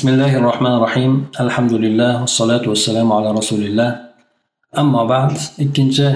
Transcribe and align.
بسم 0.00 0.07
الله 0.07 0.33
الرحمن 0.39 0.73
الرحيم 0.79 1.11
الحمد 1.45 1.73
لله 1.83 2.11
والصلاة 2.23 2.63
والسلام 2.71 3.07
على 3.17 3.29
رسول 3.39 3.61
الله 3.67 3.89
أما 4.81 5.01
بعد 5.03 5.31
ikkinchi 5.59 6.07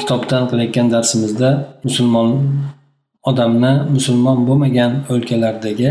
kitobdan 0.00 0.42
qilayotgan 0.50 0.92
darsimizda 0.92 1.80
musulmon 1.84 2.28
odamni 3.30 3.72
musulmon 3.96 4.38
bo'lmagan 4.48 4.92
o'lkalardagi 5.12 5.90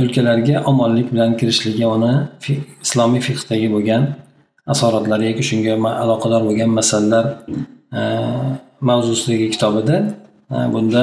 o'lkalarga 0.00 0.56
omonlik 0.70 1.06
bilan 1.12 1.30
kirishligi 1.38 1.86
uni 1.96 2.12
islomiy 2.84 3.22
fiqdagi 3.28 3.68
bo'lgan 3.74 4.02
asoratlari 4.72 5.24
yoki 5.30 5.44
shunga 5.50 5.74
aloqador 6.02 6.42
bo'lgan 6.48 6.70
masalalar 6.78 7.24
mavzusidagi 8.88 9.46
kitob 9.54 9.74
edi 9.82 9.96
bunda 10.74 11.02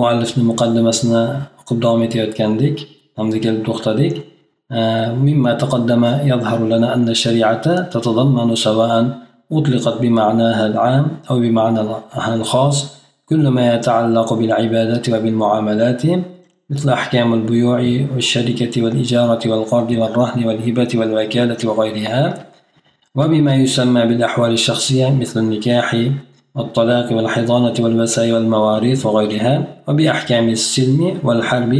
muallifni 0.00 0.42
muqaddimasini 0.50 1.22
o'qib 1.60 1.78
davom 1.84 2.00
etayotgandik 2.06 2.78
hamda 3.18 3.36
kelib 3.44 3.62
to'xtadik 3.68 4.14
مما 5.26 5.52
تقدم 5.54 6.04
يظهر 6.32 6.60
لنا 6.72 6.94
أن 6.94 7.08
الشريعة 7.08 7.82
تتضمن 7.94 8.54
سواء 8.54 8.92
أطلقت 9.52 9.96
بمعناها 10.02 10.66
العام 10.66 11.06
أو 11.30 11.40
بمعناها 11.40 12.34
الخاص 12.34 12.76
كل 13.28 13.48
ما 13.48 13.74
يتعلق 13.74 14.28
بالعبادات 14.38 15.08
وبالمعاملات 15.08 16.02
مثل 16.70 16.88
أحكام 16.90 17.34
البيوع 17.34 17.80
والشركة 18.14 18.82
والإجارة 18.82 19.42
والقرض 19.50 19.90
والرهن 19.90 20.44
والهبة 20.44 20.88
والوكالة 20.94 21.60
وغيرها 21.68 22.22
وبما 23.14 23.54
يسمى 23.54 24.02
بالأحوال 24.06 24.52
الشخصية 24.52 25.10
مثل 25.20 25.40
النكاح 25.40 25.88
والطلاق 26.54 27.12
والحضانة 27.12 27.74
والوسائل 27.80 28.34
والمواريث 28.34 29.06
وغيرها 29.06 29.54
وبأحكام 29.88 30.48
السلم 30.48 31.00
والحرب 31.24 31.72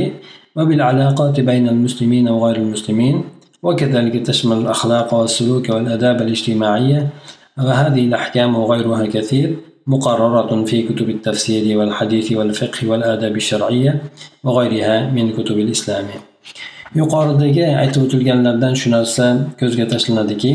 وبالعلاقات 0.58 1.40
بين 1.40 1.68
المسلمين 1.68 2.28
وغير 2.28 2.56
المسلمين 2.56 3.16
وكذلك 3.62 4.26
تشمل 4.26 4.56
الأخلاق 4.64 5.14
والسلوك 5.14 5.66
والآداب 5.74 6.16
الاجتماعية. 6.22 7.08
وهذه 7.58 8.04
الأحكام 8.08 8.50
وغيرها 8.56 9.06
كثير 9.06 9.56
مقررة 9.86 10.64
في 10.64 10.82
كتب 10.88 11.08
التفسير 11.10 11.78
والحديث 11.78 12.32
والفقه 12.32 12.88
والآداب 12.88 13.36
الشرعية 13.36 14.02
وغيرها 14.44 15.10
من 15.10 15.32
كتب 15.32 15.58
الإسلام. 15.58 16.06
yuqoridagi 16.96 17.64
aytib 17.82 18.00
o'tilganlardan 18.06 18.74
shu 18.80 18.88
narsa 18.96 19.26
ko'zga 19.60 19.84
tashlanadiki 19.92 20.52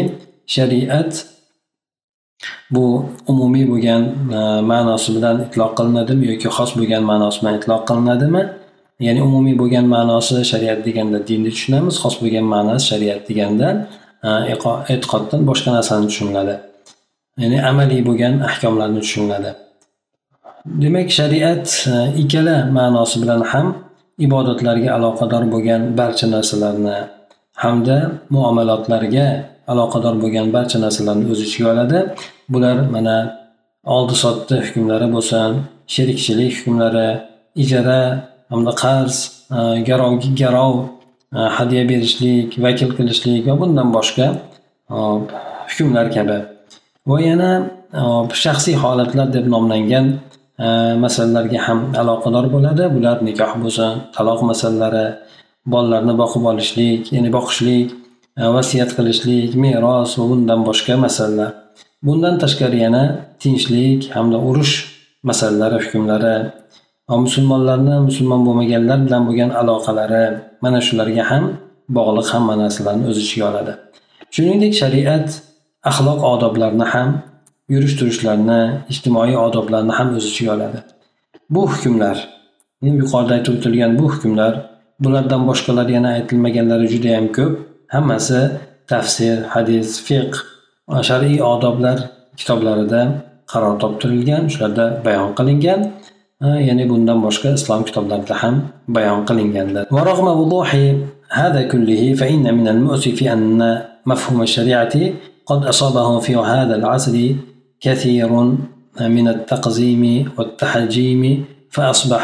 shariat 0.56 1.12
bu 2.74 2.86
umumiy 3.32 3.66
bo'lgan 3.72 4.02
ma'nosi 4.72 5.10
bilan 5.16 5.36
itloq 5.46 5.72
qilinadimi 5.78 6.24
yoki 6.32 6.50
xos 6.58 6.72
bo'lgan 6.80 7.04
ma'nosi 7.12 7.38
bilan 7.42 7.54
itloq 7.60 7.82
qilinadimi 7.90 8.42
ya'ni 9.00 9.22
umumiy 9.28 9.56
bo'lgan 9.62 9.86
ma'nosi 9.96 10.46
shariat 10.52 10.80
deganda 10.88 11.20
dinni 11.28 11.50
tushunamiz 11.56 11.96
xos 12.04 12.16
bo'lgan 12.22 12.46
ma'nosi 12.54 12.86
shariat 12.92 13.22
deganda 13.30 13.68
e'tiqoddan 14.94 15.42
boshqa 15.50 15.70
narsani 15.78 16.06
tushuniladi. 16.10 16.56
Ya'ni 17.42 17.58
amaliy 17.70 18.02
bo'lgan 18.10 18.34
ahkomlarni 18.50 19.00
tushuniladi. 19.06 19.52
Demak 20.84 21.08
shariat 21.20 21.68
ikkala 22.22 22.56
ma'nosi 22.78 23.16
bilan 23.24 23.42
ham 23.52 23.68
ibodatlarga 24.26 24.90
aloqador 24.98 25.44
bo'lgan 25.54 25.82
barcha 26.00 26.26
narsalarni 26.36 26.98
hamda 27.64 27.98
muomalotlarga 28.36 29.28
aloqador 29.72 30.16
bo'lgan 30.24 30.48
barcha 30.56 30.78
narsalarni 30.86 31.26
o'z 31.32 31.40
ichiga 31.48 31.68
oladi. 31.74 32.00
Bular 32.54 32.78
mana 32.96 33.18
oldi 33.96 34.16
sotdi 34.24 34.56
hukmlari 34.66 35.08
bo'lsin 35.16 35.52
sherikchilik 35.94 36.52
hukmlari 36.60 37.10
ijara 37.64 38.02
hamda 38.52 38.74
qarz 38.84 39.16
garovga 39.90 40.30
garov 40.42 40.74
e, 41.38 41.40
hadya 41.58 41.82
berishlik 41.92 42.50
vakil 42.66 42.90
qilishlik 42.98 43.44
va 43.50 43.56
bundan 43.62 43.90
boshqa 43.98 44.28
e, 44.96 44.98
hukmlar 45.74 46.08
kabi. 46.16 46.38
Va 47.10 47.18
yana 47.30 47.52
shaxsiy 48.44 48.76
holatlar 48.84 49.28
deb 49.36 49.46
nomlangan 49.54 50.06
masalalarga 51.06 51.60
ham 51.68 51.80
aloqador 52.02 52.46
bo'ladi. 52.56 52.84
Bular 52.96 53.18
nikoh 53.28 53.52
bo'lsin 53.64 53.92
taloq 54.16 54.40
masalalari 54.52 55.08
bolalarni 55.74 56.14
boqib 56.22 56.44
olishlik 56.52 57.02
ya'ni 57.16 57.30
boqishlik 57.38 57.88
vasiyat 58.56 58.92
qilishlik 58.98 59.52
meros 59.64 60.12
va 60.20 60.26
bundan 60.32 60.60
boshqa 60.70 60.96
masalalar. 61.06 61.52
Bundan 62.08 62.36
tashqari 62.44 62.80
yana 62.86 63.04
tinchlik 63.42 64.02
hamda 64.16 64.38
urush 64.50 64.74
masalalari 65.30 65.78
hukmlari 65.84 66.36
musulmonlarni 67.10 67.96
musulmon 68.08 68.46
bo'lmaganlar 68.48 69.00
bilan 69.06 69.22
bo'lgan 69.28 69.52
aloqalari 69.62 70.26
mana 70.64 70.80
shularga 70.88 71.24
ham 71.32 71.44
bog'liq 71.98 72.28
hamma 72.34 72.54
narsalarni 72.64 73.06
o'z 73.12 73.18
ichiga 73.24 73.46
oladi. 73.52 73.74
Shuningdek 74.36 74.74
shariat 74.82 75.28
axloq 75.90 76.20
odoblarni 76.34 76.86
ham 76.94 77.10
yurish 77.74 77.96
turishlarni 78.00 78.62
ijtimoiy 78.94 79.36
odoblarni 79.48 79.94
ham 79.98 80.08
o'z 80.18 80.26
ichiga 80.32 80.52
oladi. 80.56 80.80
Bu 81.54 81.62
hukmlar 81.72 82.18
yuqorida 83.02 83.34
aytib 83.38 83.54
o'tilgan 83.58 83.92
bu 84.00 84.06
hukmlar 84.14 84.54
bulardan 85.04 85.42
boshqalar 85.50 85.88
yana 85.96 86.10
aytilmaganlari 86.18 86.88
judayam 86.94 87.28
ko'p. 87.38 87.54
Hammasi 87.96 88.40
tafsir 88.92 89.38
hadis 89.54 89.90
fiq 90.08 90.32
shar'iy 91.08 91.40
odoblar 91.54 91.98
kitoblarida 92.40 93.02
qaror 93.52 93.76
toptirilgan 93.84 94.44
shularda 94.54 94.86
bayon 95.06 95.30
qilingan. 95.40 95.80
Ya'ni 96.44 96.84
bundan 96.90 97.18
boshqa 97.26 97.54
islom 97.58 97.82
kitoblarida 97.88 98.36
ham 98.42 98.56
bayon 98.88 99.26
qilinganlar. 99.26 99.86
ورغم 99.92 100.28
وضوح 100.28 100.70
هذا 101.32 101.62
كله 101.72 102.14
فإن 102.14 102.46
من 102.58 102.68
المؤسف 102.68 103.24
أن 103.24 103.82
مفهوم 104.06 104.42
الشريعة 104.42 104.96
قد 105.46 105.66
أصابه 105.66 106.20
في 106.20 106.36
هذا 106.36 106.76
العصر 106.76 107.16
كثير 107.82 108.30
من 109.02 109.28
التقزيم 109.28 110.04
والتحجيم 110.38 111.46
فأصبح 111.70 112.24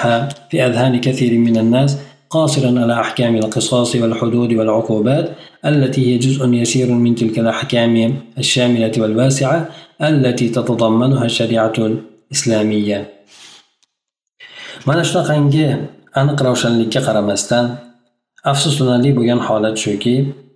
في 0.50 0.66
أذهان 0.66 1.02
كثير 1.02 1.40
من 1.40 1.58
الناس 1.58 1.98
قاصرا 2.30 2.80
على 2.80 2.94
أحكام 2.94 3.36
القصاص 3.36 3.96
والحدود 3.96 4.54
والعقوبات 4.54 5.30
التي 5.66 6.02
هي 6.08 6.18
جزء 6.18 6.54
يسير 6.54 6.92
من 6.92 7.16
تلك 7.16 7.40
الأحكام 7.40 8.14
الشاملة 8.38 8.92
والواسعة 8.98 9.70
التي 10.02 10.50
تتضمنها 10.50 11.26
الشريعة 11.26 11.74
الإسلامية 11.78 13.19
mana 14.90 15.04
shunaqangi 15.10 15.68
aniq 16.20 16.40
ravshanlikka 16.48 17.02
qaramasdan 17.08 17.66
afsuslanarli 18.52 19.12
bo'lgan 19.18 19.40
holat 19.48 19.76
shuki 19.84 20.16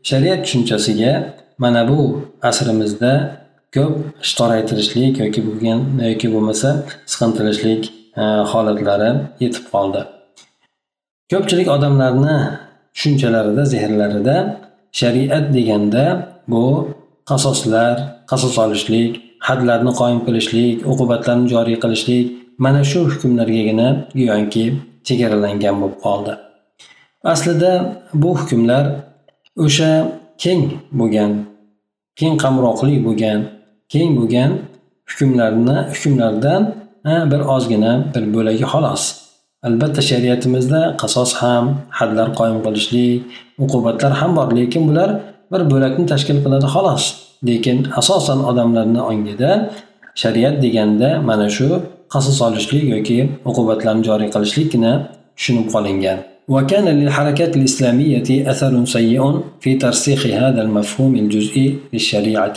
shariat 0.09 0.39
tushunchasiga 0.45 1.11
mana 1.63 1.81
bu 1.89 1.99
asrimizda 2.49 3.13
ko'p 3.75 3.93
ishtoraytirishlik 4.25 5.13
yoki 5.23 5.41
bo'lgan 5.47 5.79
yoki 6.09 6.27
bo'lmasa 6.33 6.69
siqintirishlik 7.11 7.81
e, 8.21 8.23
holatlari 8.51 9.11
yetib 9.43 9.65
qoldi. 9.73 10.01
Ko'pchilik 11.31 11.67
odamlarni 11.75 12.37
tushunchalarida 12.95 13.63
zehrlarida 13.73 14.37
shariat 14.99 15.45
deganda 15.55 16.05
bu 16.51 16.63
qasoslar 17.29 17.95
qasos 18.31 18.55
olishlik 18.63 19.11
hadlarni 19.47 19.91
qoyim 19.99 20.19
qilishlik 20.27 20.75
uqubatlarni 20.91 21.45
joriy 21.53 21.77
qilishlik 21.83 22.27
mana 22.57 22.83
shu 22.91 22.99
hukmlargagina 23.11 23.87
go'yoki 24.17 24.65
chegaralangan 25.07 25.75
bo'lib 25.81 25.97
qoldi. 26.05 26.33
Aslida 27.33 27.71
bu 28.21 28.29
hukmlar 28.39 28.85
o'sha 29.65 29.91
keng 30.43 30.61
bo'lgan 30.99 31.31
keng 32.19 32.35
qamroqli 32.43 32.95
bo'lgan 33.05 33.39
keng 33.93 34.09
bo'lgan 34.17 34.51
hukmlarni 35.09 35.77
hukmlardan 35.91 36.61
bir 37.31 37.41
ozgina 37.55 37.91
bir 38.13 38.23
bo'lagi 38.35 38.65
xolos. 38.73 39.03
Albatta 39.67 40.01
shariatimizda 40.09 40.81
qasos 41.01 41.31
ham 41.41 41.65
hadlar 41.99 42.27
qoyim 42.39 42.59
qilishlik 42.65 43.21
uqubatlar 43.63 44.11
ham 44.19 44.31
bor 44.37 44.47
lekin 44.57 44.81
bular 44.89 45.09
bir 45.51 45.61
bo'lakni 45.71 46.05
tashkil 46.11 46.37
qiladi 46.43 46.67
xolos. 46.75 47.03
Lekin 47.47 47.77
asosan 47.99 48.39
odamlarni 48.49 49.01
ongida 49.11 49.51
shariat 50.21 50.55
deganda 50.63 51.09
mana 51.29 51.47
shu 51.57 51.67
qasos 52.13 52.41
olishlik 52.47 52.83
yoki 52.95 53.17
uqubatlarni 53.49 54.03
joriy 54.09 54.29
qilishlikgina 54.35 54.91
tushunib 55.37 55.67
qolingan. 55.75 56.19
وكان 56.47 56.85
للحركات 56.85 57.57
الإسلامية 57.57 58.51
أثر 58.51 58.85
سيء 58.85 59.41
في 59.59 59.75
ترسيخ 59.75 60.25
هذا 60.25 60.61
المفهوم 60.61 61.15
الجزئي 61.15 61.77
للشريعة 61.93 62.53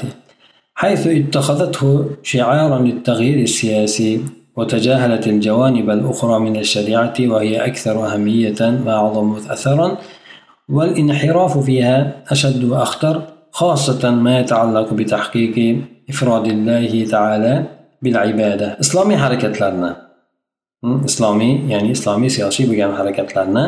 حيث 0.75 1.07
اتخذته 1.07 2.05
شعارا 2.23 2.79
للتغيير 2.79 3.39
السياسي 3.39 4.21
وتجاهلت 4.57 5.27
الجوانب 5.27 5.91
الأخرى 5.91 6.39
من 6.41 6.57
الشريعة 6.57 7.15
وهي 7.21 7.67
أكثر 7.67 8.07
أهمية 8.07 8.81
وأعظم 8.87 9.37
أثرا 9.51 9.99
والانحراف 10.69 11.59
فيها 11.59 12.23
أشد 12.29 12.65
وأخطر 12.65 13.23
خاصة 13.51 14.11
ما 14.11 14.41
يتعلق 14.41 14.95
بتحقيق 14.95 15.79
إفراد 16.11 16.47
الله 16.47 17.07
تعالى 17.11 17.76
bil 18.05 18.17
ibada 18.33 18.69
islomiy 18.85 19.19
harakatlarni 19.25 19.91
islomiy 21.09 21.55
ya'ni 21.73 21.91
islomiy 21.97 22.31
siyosiy 22.37 22.65
bo'lgan 22.71 22.93
harakatlarni 22.99 23.65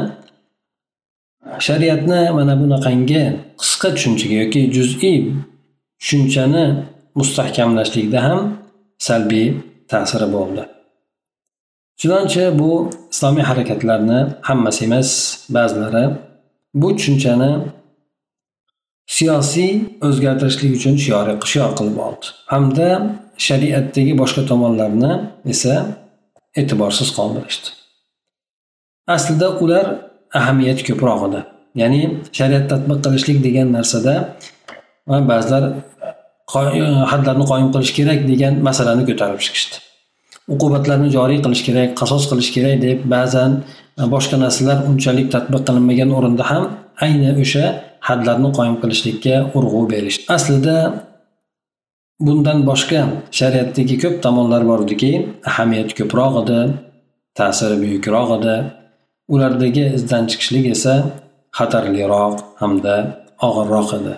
shariatni 1.67 2.21
mana 2.39 2.55
bunaqangi 2.63 3.23
qisqa 3.61 3.89
tushunchaga 3.95 4.37
yoki 4.43 4.61
juz'iy 4.77 5.19
tushunchani 6.01 6.65
mustahkamlashlikda 7.19 8.19
ham 8.27 8.41
salbiy 9.07 9.49
ta'siri 9.91 10.29
bo'ldi. 10.37 10.63
Chunonchi 12.01 12.43
bu 12.61 12.71
islomiy 13.13 13.45
harakatlarni 13.51 14.21
hammasi 14.49 14.81
emas 14.89 15.11
ba'zilari 15.57 16.05
bu 16.81 16.89
tushunchani 16.97 17.53
siyosiy 19.17 19.73
o'zgartirishlik 20.07 20.71
uchun 20.79 20.95
shior 21.05 21.71
qilib 21.79 21.99
oldi. 22.07 22.27
Hamda 22.53 22.89
shariatdagi 23.47 24.13
boshqa 24.21 24.43
tomonlarni 24.51 25.13
esa 25.53 25.75
e'tiborsiz 26.61 27.09
qoldirishdi. 27.19 27.69
Aslida 29.17 29.49
ular 29.65 29.87
ahamiyati 30.41 30.83
ko'proq 30.89 31.21
edi. 31.29 31.41
Ya'ni 31.81 32.01
shariat 32.39 32.65
tadbiq 32.73 32.99
qilishlik 33.05 33.39
degan 33.47 33.69
narsada 33.77 34.15
ba'zilar 35.31 35.63
hadlarni 37.13 37.45
qoyim 37.51 37.69
qilish 37.75 37.93
kerak 37.99 38.21
degan 38.31 38.55
masalani 38.69 39.05
ko'tarib 39.11 39.41
chiqishdi. 39.47 39.77
Uqubatlarni 40.55 41.09
joriy 41.17 41.39
qilish 41.45 41.63
kerak 41.69 41.91
qasos 42.01 42.23
qilish 42.31 42.51
kerak 42.57 42.77
deb 42.87 42.99
ba'zan 43.15 43.51
boshqa 44.15 44.37
narsalar 44.45 44.79
unchalik 44.91 45.27
tadbiq 45.35 45.63
qilinmagan 45.69 46.11
o'rinda 46.19 46.45
ham 46.51 46.65
ayni 47.05 47.31
o'sha 47.43 47.65
hadlarni 48.09 48.51
qoyim 48.59 48.77
qilishlikka 48.83 49.35
urg'u 49.59 49.83
berishdi 49.93 50.25
aslida 50.37 50.77
bundan 52.27 52.59
boshqa 52.71 53.01
shariatdagi 53.39 53.97
ko'p 54.03 54.17
tomonlar 54.25 54.63
bor 54.71 54.81
ediki 54.87 55.13
ahamiyati 55.51 55.95
ko'proq 55.99 56.35
edi 56.43 56.61
ta'siri 57.39 57.77
buyukroq 57.83 58.31
edi. 58.39 58.57
Ulardagi 59.35 59.85
izdan 59.99 60.25
chiqishlik 60.31 60.67
esa 60.75 60.95
xatarliroq 61.59 62.35
hamda 62.61 62.95
og'irroq 63.47 63.91
edi. 63.99 64.15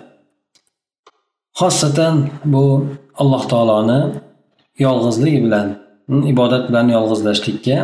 Xosatan 1.59 2.15
bu 2.53 2.65
alloh 3.21 3.43
taoloni 3.51 3.99
yolg'izligi 4.85 5.39
bilan 5.45 5.67
ibodat 6.33 6.63
bilan 6.69 6.87
yolg'izlashlikka 6.95 7.77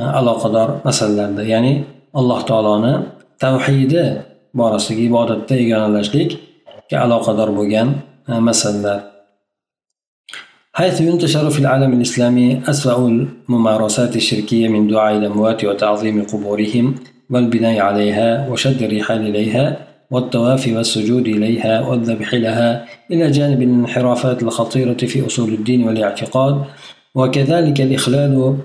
e, 0.00 0.02
aloqador 0.20 0.68
masalalarda 0.88 1.42
ya'ni 1.52 1.74
alloh 2.20 2.40
taoloni 2.50 2.94
tavhidi 3.44 4.04
borasidagi 4.60 5.02
ibodatda 5.10 5.54
yagonalashlikka 5.62 6.96
aloqador 7.06 7.48
bo'lgan 7.58 7.88
e, 8.30 8.32
masalalar 8.48 9.17
حيث 10.78 11.00
ينتشر 11.00 11.50
في 11.50 11.58
العالم 11.58 11.92
الإسلامي 11.92 12.62
أسوأ 12.66 13.08
الممارسات 13.08 14.16
الشركية 14.16 14.68
من 14.68 14.88
دعاء 14.88 15.16
الأموات 15.16 15.64
وتعظيم 15.64 16.22
قبورهم 16.22 16.94
والبناء 17.30 17.80
عليها 17.80 18.48
وشد 18.48 18.82
الرحال 18.82 19.26
إليها 19.26 19.76
والطواف 20.10 20.68
والسجود 20.68 21.28
إليها 21.28 21.80
والذبح 21.80 22.34
لها 22.34 22.84
إلى 23.10 23.30
جانب 23.30 23.62
الانحرافات 23.62 24.42
الخطيرة 24.42 24.96
في 24.96 25.26
أصول 25.26 25.54
الدين 25.54 25.84
والاعتقاد 25.84 26.64
وكذلك 27.14 27.80
الإخلال 27.80 28.56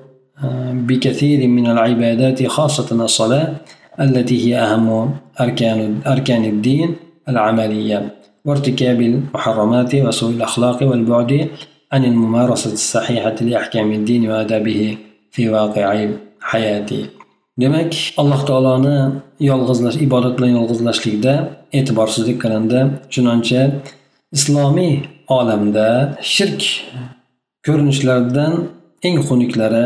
آه، 0.44 0.71
بكثير 0.71 1.48
من 1.48 1.68
العبادات 1.68 2.48
خاصة 2.48 3.04
الصلاة 3.04 3.54
التي 4.00 4.48
هي 4.48 4.57
أهم 4.60 5.12
أركان 5.42 6.00
أركان 6.07 6.45
الدين 6.45 6.95
العملية 7.30 8.13
وارتكاب 8.45 9.01
المحرمات 9.01 9.95
وسوء 9.95 10.31
الأخلاق 10.31 10.83
والبعد 10.83 11.50
عن 11.93 12.05
الممارسة 12.05 12.73
الصحيحة 12.73 13.35
لأحكام 13.40 13.93
الدين 13.93 14.31
وآدابه 14.31 14.99
في 15.31 15.49
واقع 15.49 16.08
حياته 16.40 17.02
demak 17.58 17.93
alloh 18.23 18.40
taoloni 18.49 18.99
yolg'izlash 19.50 19.96
ibodat 20.06 20.35
bilan 20.38 20.52
yolg'izlashlikda 20.58 21.32
e'tiborsizlik 21.79 22.38
qilindi 22.43 22.81
chunonchi 23.12 23.61
islomiy 24.37 24.94
olamda 25.38 25.88
shirk 26.35 26.62
ko'rinishlaridan 27.67 28.52
eng 29.06 29.17
xunuklari 29.29 29.85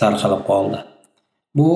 tarqalib 0.00 0.42
qoldi 0.50 0.78
bu 1.58 1.70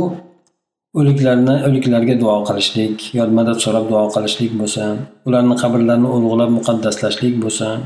o'liklarni 0.98 1.54
o'liklarga 1.66 2.14
duo 2.22 2.36
qilishlik 2.48 2.96
yod 3.18 3.30
madad 3.38 3.58
so'rab 3.64 3.84
duo 3.92 4.04
qilishlik 4.14 4.52
bo'lsin 4.60 4.92
ularni 5.28 5.54
qabrlarini 5.62 6.08
ulug'lab 6.16 6.50
muqaddaslashlik 6.58 7.34
bo'lsin 7.44 7.76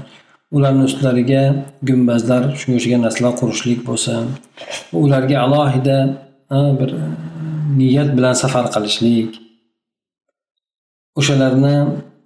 ularni 0.55 0.83
ustlariga 0.89 1.43
gumbazlar 1.87 2.43
shunga 2.59 2.75
o'xshagan 2.79 3.01
narsalar 3.05 3.33
qurishlik 3.41 3.79
bo'lsin 3.89 4.23
ularga 5.03 5.37
alohida 5.45 5.97
bir 6.79 6.89
e, 7.01 7.05
niyat 7.79 8.09
bilan 8.17 8.35
safar 8.43 8.65
qilishlik 8.75 9.29
o'shalarni 11.19 11.75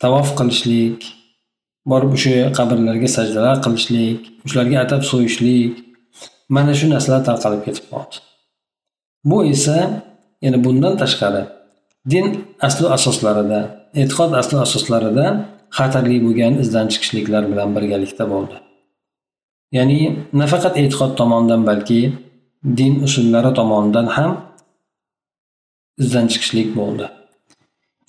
tavof 0.03 0.29
qilishlik 0.39 0.99
borib 1.91 2.11
o'sha 2.17 2.35
qabrlarga 2.57 3.09
sajdalar 3.17 3.57
qilishlik 3.65 4.19
o'shalarga 4.45 4.77
atab 4.85 5.01
so'yishlik 5.11 5.73
mana 6.55 6.73
shu 6.79 6.85
narsalar 6.93 7.21
tarqalib 7.29 7.61
ketib 7.67 7.85
qoldi 7.91 8.15
bu 9.29 9.37
esa 9.53 9.77
yana 10.45 10.57
bundan 10.65 10.93
tashqari 11.01 11.43
din 12.11 12.25
asli 12.67 12.85
asoslarida 12.97 13.59
e'tiqod 14.01 14.31
asli 14.41 14.57
asoslarida 14.65 15.27
xatarli 15.77 16.17
bo'lgan 16.25 16.53
izdan 16.63 16.87
chiqishliklar 16.93 17.43
bilan 17.51 17.69
birgalikda 17.75 18.25
bo'ldi. 18.33 18.55
Ya'ni 19.77 19.99
nafaqat 20.41 20.73
e'tiqod 20.81 21.11
tomonidan 21.19 21.61
balki 21.69 21.99
din 22.79 22.93
usullari 23.07 23.51
tomonidan 23.59 24.07
ham 24.15 24.31
izdan 26.03 26.25
chiqishlik 26.31 26.69
bo'ldi. 26.79 27.05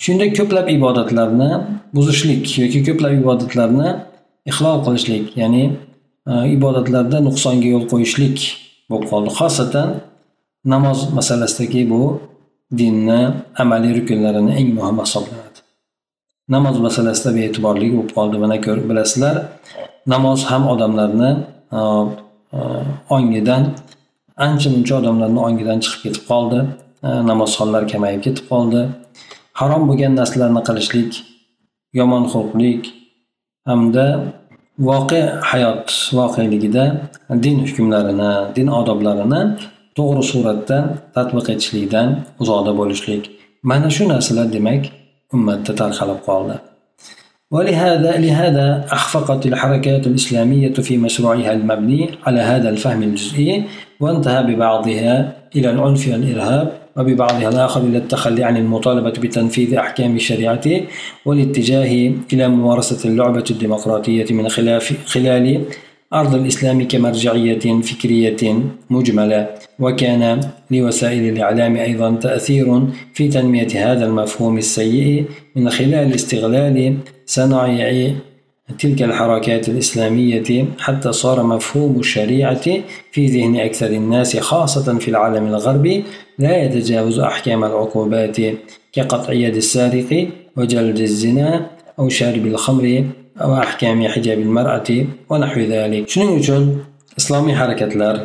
Shunda 0.05 0.27
ko'plab 0.39 0.67
ibodatlarni 0.77 1.51
buzishlik 1.97 2.45
yoki 2.63 2.81
ko'plab 2.89 3.13
ibodatlarni 3.23 3.89
ixlol 4.51 4.79
qilishlik 4.87 5.25
ya'ni 5.41 5.65
e, 6.31 6.33
ibodatlarda 6.57 7.19
nuqsonga 7.29 7.69
yo'l 7.75 7.87
qo'yishlik 7.93 8.39
bo'lib 8.91 9.07
qoldi. 9.13 9.31
Xosatan 9.39 9.89
namoz 10.73 10.99
masalasidagi 11.19 11.83
bu 11.93 12.03
dinni 12.81 13.21
amaliy 13.63 13.93
rukunlarini 13.99 14.53
eng 14.61 14.69
muhimi 14.79 15.03
hisoblanadi. 15.07 15.46
Namoz 16.55 16.77
masalasida 16.87 17.31
bee'tiborlik 17.39 17.93
bo'lib 17.97 18.13
qoldi. 18.17 18.37
Mana 18.45 18.57
ko'rib 18.67 18.87
bilasizlar 18.91 19.37
namoz 20.15 20.41
ham 20.51 20.63
odamlarni 20.73 21.31
ongidan 23.17 23.63
ancha 24.47 24.69
muncha 24.75 24.95
odamlarni 25.01 25.41
ongidan 25.49 25.79
chiqib 25.85 26.01
ketib 26.05 26.25
qoldi. 26.31 26.59
Namozxonlar 27.31 27.83
kamayib 27.93 28.21
ketib 28.27 28.47
qoldi. 28.53 28.81
Harom 29.61 29.83
bo'lgan 29.89 30.13
narsalarni 30.21 30.63
qilishlik 30.69 31.13
yomon 31.99 32.25
xulqlik 32.33 32.83
hamda 33.69 34.07
voqe 34.89 35.21
hayot 35.51 35.87
voqeligida 36.19 36.85
din 37.45 37.57
hukmlarini 37.67 38.33
din 38.57 38.69
odoblarini 38.81 39.41
to'g'ri 39.97 40.23
suratda 40.33 40.79
tatbiq 41.17 41.47
etishlikdan 41.55 42.09
uzoqda 42.43 42.73
bo'lishlik. 42.81 43.23
Mana 43.71 43.89
shu 43.97 44.03
narsalar 44.13 44.47
demak 44.57 44.83
ummatda 45.35 45.73
tarqalib 45.81 46.21
qoldi 46.29 46.59
ولهذا 47.51 48.17
لهذا 48.17 48.87
أخفقت 48.91 49.47
الحركات 49.47 50.07
الإسلامية 50.07 50.73
في 50.73 50.99
مشروعها 50.99 51.53
المبني 51.53 52.11
على 52.27 52.41
هذا 52.41 52.69
الفهم 52.69 53.03
الجزئي 53.03 53.65
وانتهى 54.01 54.43
ببعضها 54.43 55.33
إلى 55.57 55.71
العنف 55.71 56.09
والإرهاب 56.09 56.73
وببعضها 56.97 57.49
الآخر 57.49 57.81
إلى 57.81 57.99
التخلي 57.99 58.45
عن 58.45 58.57
المطالبة 58.57 59.11
بتنفيذ 59.11 59.75
أحكام 59.75 60.17
الشريعة 60.17 60.67
والاتجاه 61.27 62.13
إلى 62.33 62.49
ممارسة 62.49 63.09
اللعبة 63.09 63.45
الديمقراطية 63.51 64.35
من 64.35 64.49
خلال 64.49 65.63
أرض 66.15 66.35
الإسلام 66.35 66.89
كمرجعية 66.89 67.81
فكرية 67.81 68.63
مجملة 68.91 69.49
وكان 69.79 70.41
لوسائل 70.71 71.29
الإعلام 71.29 71.77
أيضا 71.77 72.17
تأثير 72.17 72.83
في 73.15 73.29
تنمية 73.29 73.69
هذا 73.93 74.07
المفهوم 74.07 74.59
السيء 74.59 75.25
من 75.57 75.71
خلال 75.71 76.15
استغلال 76.15 76.97
صنائع 77.27 78.15
تلك 78.79 79.03
الحركات 79.03 79.69
الإسلامية 79.69 80.65
حتى 80.79 81.13
صار 81.13 81.43
مفهوم 81.43 82.01
الشريعة 82.01 82.83
في 83.13 83.27
ذهن 83.27 83.57
أكثر 83.57 83.87
الناس 83.87 84.37
خاصة 84.37 84.99
في 84.99 85.09
العالم 85.09 85.47
الغربي 85.47 86.05
لا 86.39 86.63
يتجاوز 86.63 87.19
أحكام 87.19 87.65
العقوبات 87.65 88.37
كقطع 88.93 89.33
يد 89.33 89.57
السارق 89.57 90.29
وجلد 90.57 90.99
الزنا 90.99 91.71
أو 91.99 92.09
شارب 92.09 92.47
الخمر. 92.47 93.05
أو 93.42 93.58
أحكام 93.66 94.08
حجاب 94.08 94.40
المرأة 94.40 94.90
ونحو 95.30 95.60
ذلك 95.60 96.04
shuning 96.10 96.40
uchun 96.40 96.64
islomiy 97.20 97.56
harakatlar 97.62 98.16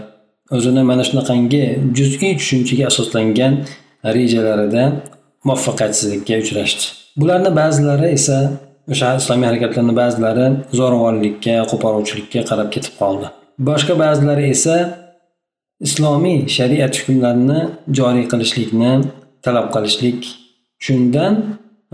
o'zini 0.57 0.83
mana 0.91 1.03
shunaqangi 1.09 1.63
juz'iy 1.97 2.33
tushunchaga 2.41 2.85
asoslangan 2.91 3.53
rejalarida 4.17 4.85
muvaffaqiyatsizlikka 5.47 6.35
uchrashdi 6.43 6.85
bularni 7.21 7.51
ba'zilari 7.61 8.09
esa 8.19 8.39
o'sha 8.93 9.09
islomiy 9.21 9.47
harakatlarni 9.51 9.95
ba'zilari 10.03 10.47
zo'ravonlikka 10.79 11.55
qo'poruvchilikka 11.71 12.41
qarab 12.51 12.69
ketib 12.75 12.95
qoldi 13.03 13.27
boshqa 13.69 13.95
ba'zilari 14.05 14.45
esa 14.55 14.77
islomiy 15.87 16.39
shariat 16.57 16.95
hukmlarini 17.01 17.61
joriy 17.99 18.27
qilishlikni 18.33 18.93
talab 19.45 19.67
qilishlik 19.75 20.21
shundan 20.87 21.33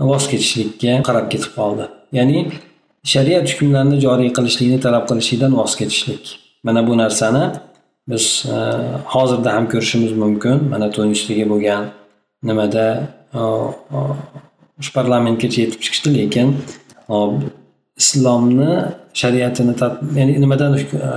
voz 0.09 0.23
kechishlikka 0.31 0.93
qarab 1.07 1.25
ketib 1.33 1.51
qoldi 1.59 1.85
ya'ni 2.17 2.39
shariat 3.04 3.46
hukmlarini 3.50 4.00
joriy 4.00 4.30
qilishlikni 4.38 4.80
talab 4.80 5.04
qilishlikdan 5.10 5.52
voz 5.60 5.76
kechishlik. 5.80 6.24
Mana 6.62 6.86
bu 6.86 6.98
narsani 6.98 7.44
biz 8.08 8.46
e, 8.54 8.56
hozirda 9.04 9.54
ham 9.54 9.68
ko'rishimiz 9.72 10.12
mumkin. 10.12 10.56
Mana 10.72 10.90
tunishdagi 10.90 11.44
bo'lgan 11.52 11.84
nimada 12.42 12.86
e, 13.34 13.38
e, 13.38 13.98
shu 14.84 14.90
parlamentgacha 14.98 15.58
yetib 15.64 15.80
chiqishdi 15.84 16.10
lekin 16.18 16.48
e, 17.14 17.16
islomni 18.02 18.72
shariatini 19.20 19.74
ya'ni 20.18 20.40
nimadan 20.44 20.70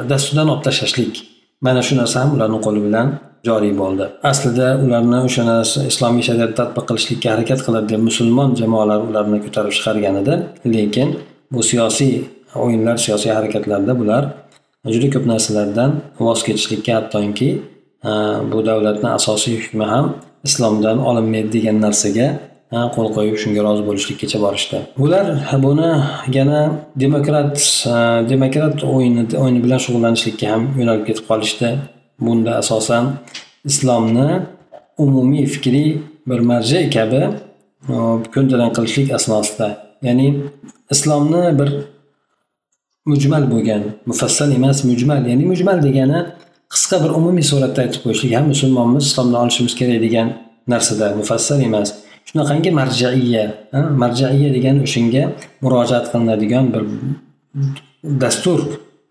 dasturdan 0.09 0.47
olib 0.53 0.63
tashlashlik. 0.67 1.13
Mana 1.61 1.81
shu 1.87 1.93
narsa 2.01 2.15
ham 2.21 2.29
ularni 2.35 2.59
qo'li 2.65 2.81
bilan 2.87 3.07
joriy 3.47 3.73
bo'ldi. 3.81 4.05
Aslida 4.31 4.67
ularni 4.85 5.19
o'sha 5.27 5.43
narsa 5.51 5.79
islomiy 5.91 6.23
shariatni 6.29 6.55
tadbiq 6.61 6.85
qilishlikka 6.89 7.27
harakat 7.33 7.59
qiladi 7.65 7.87
deb 7.93 8.01
musulmon 8.09 8.49
jamoalar 8.61 8.99
ularni 9.09 9.37
ko'tarib 9.45 9.73
chiqargan 9.77 10.15
edi. 10.21 10.33
Lekin 10.75 11.09
bu 11.51 11.63
siyosiy 11.63 12.21
o'yinlar 12.55 12.97
siyosiy 12.97 13.31
harakatlarda 13.31 13.99
bular 13.99 14.23
juda 14.85 15.09
ko'p 15.13 15.25
narsalardan 15.25 15.91
voz 16.19 16.43
kechishlikka 16.43 16.95
hattoki 16.95 17.49
e, 18.05 18.11
bu 18.51 18.65
davlatni 18.65 19.09
asosiy 19.09 19.55
hukmi 19.63 19.83
ham 19.83 20.15
islomdan 20.43 20.97
olinmaydi 21.09 21.51
degan 21.53 21.81
narsaga 21.81 22.27
e, 22.75 22.77
qo'l 22.95 23.09
qo'yib 23.17 23.37
shunga 23.43 23.61
rozi 23.67 23.83
bo'lishlikkacha 23.89 24.41
borishdi. 24.45 24.77
Bular 24.97 25.25
buni 25.65 25.91
yana 26.37 26.61
demokrat 26.95 27.57
e, 27.93 27.95
demokrat 28.31 28.83
o'yini 28.83 29.23
o'yini 29.43 29.63
bilan 29.65 29.79
shug'ullanishlikka 29.85 30.47
ham 30.53 30.63
yo'nalib 30.79 31.05
ketib 31.09 31.25
qolishdi. 31.31 31.69
Bunda 32.25 32.51
asosan 32.61 33.05
islomni 33.65 34.29
umumiy 34.97 35.45
fikriy 35.45 35.89
bir 36.29 36.39
marja 36.39 36.89
kabi 36.97 37.21
ko'ndalang 38.33 38.71
qilishlik 38.77 39.07
asnosida 39.17 39.90
ya'ni 40.07 40.27
islomni 40.93 41.59
bir 41.59 41.69
mujmal 43.05 43.43
bo'lgan 43.51 43.81
mufassal 44.05 44.51
emas 44.51 44.83
mujmal. 44.83 45.21
Ya'ni 45.31 45.45
mujmal 45.51 45.83
degani 45.87 46.19
qisqa 46.73 46.97
bir 47.03 47.11
umumiy 47.19 47.45
suratda 47.51 47.79
aytib 47.85 48.01
qo'yishlik 48.05 48.31
ham 48.37 48.45
musulmonmiz 48.53 49.03
islomni 49.09 49.37
olishimiz 49.43 49.73
kerak 49.79 49.99
degan 50.05 50.27
narsada 50.73 51.05
mufassal 51.19 51.61
emas. 51.69 51.89
Shunaqangi 52.29 52.71
marjaiya 52.79 53.43
marjaiya 54.03 54.49
degani 54.57 54.79
o'shanga 54.87 55.23
murojaat 55.63 56.05
qilinadigan 56.11 56.65
bir 56.73 56.83
dastur. 58.23 58.59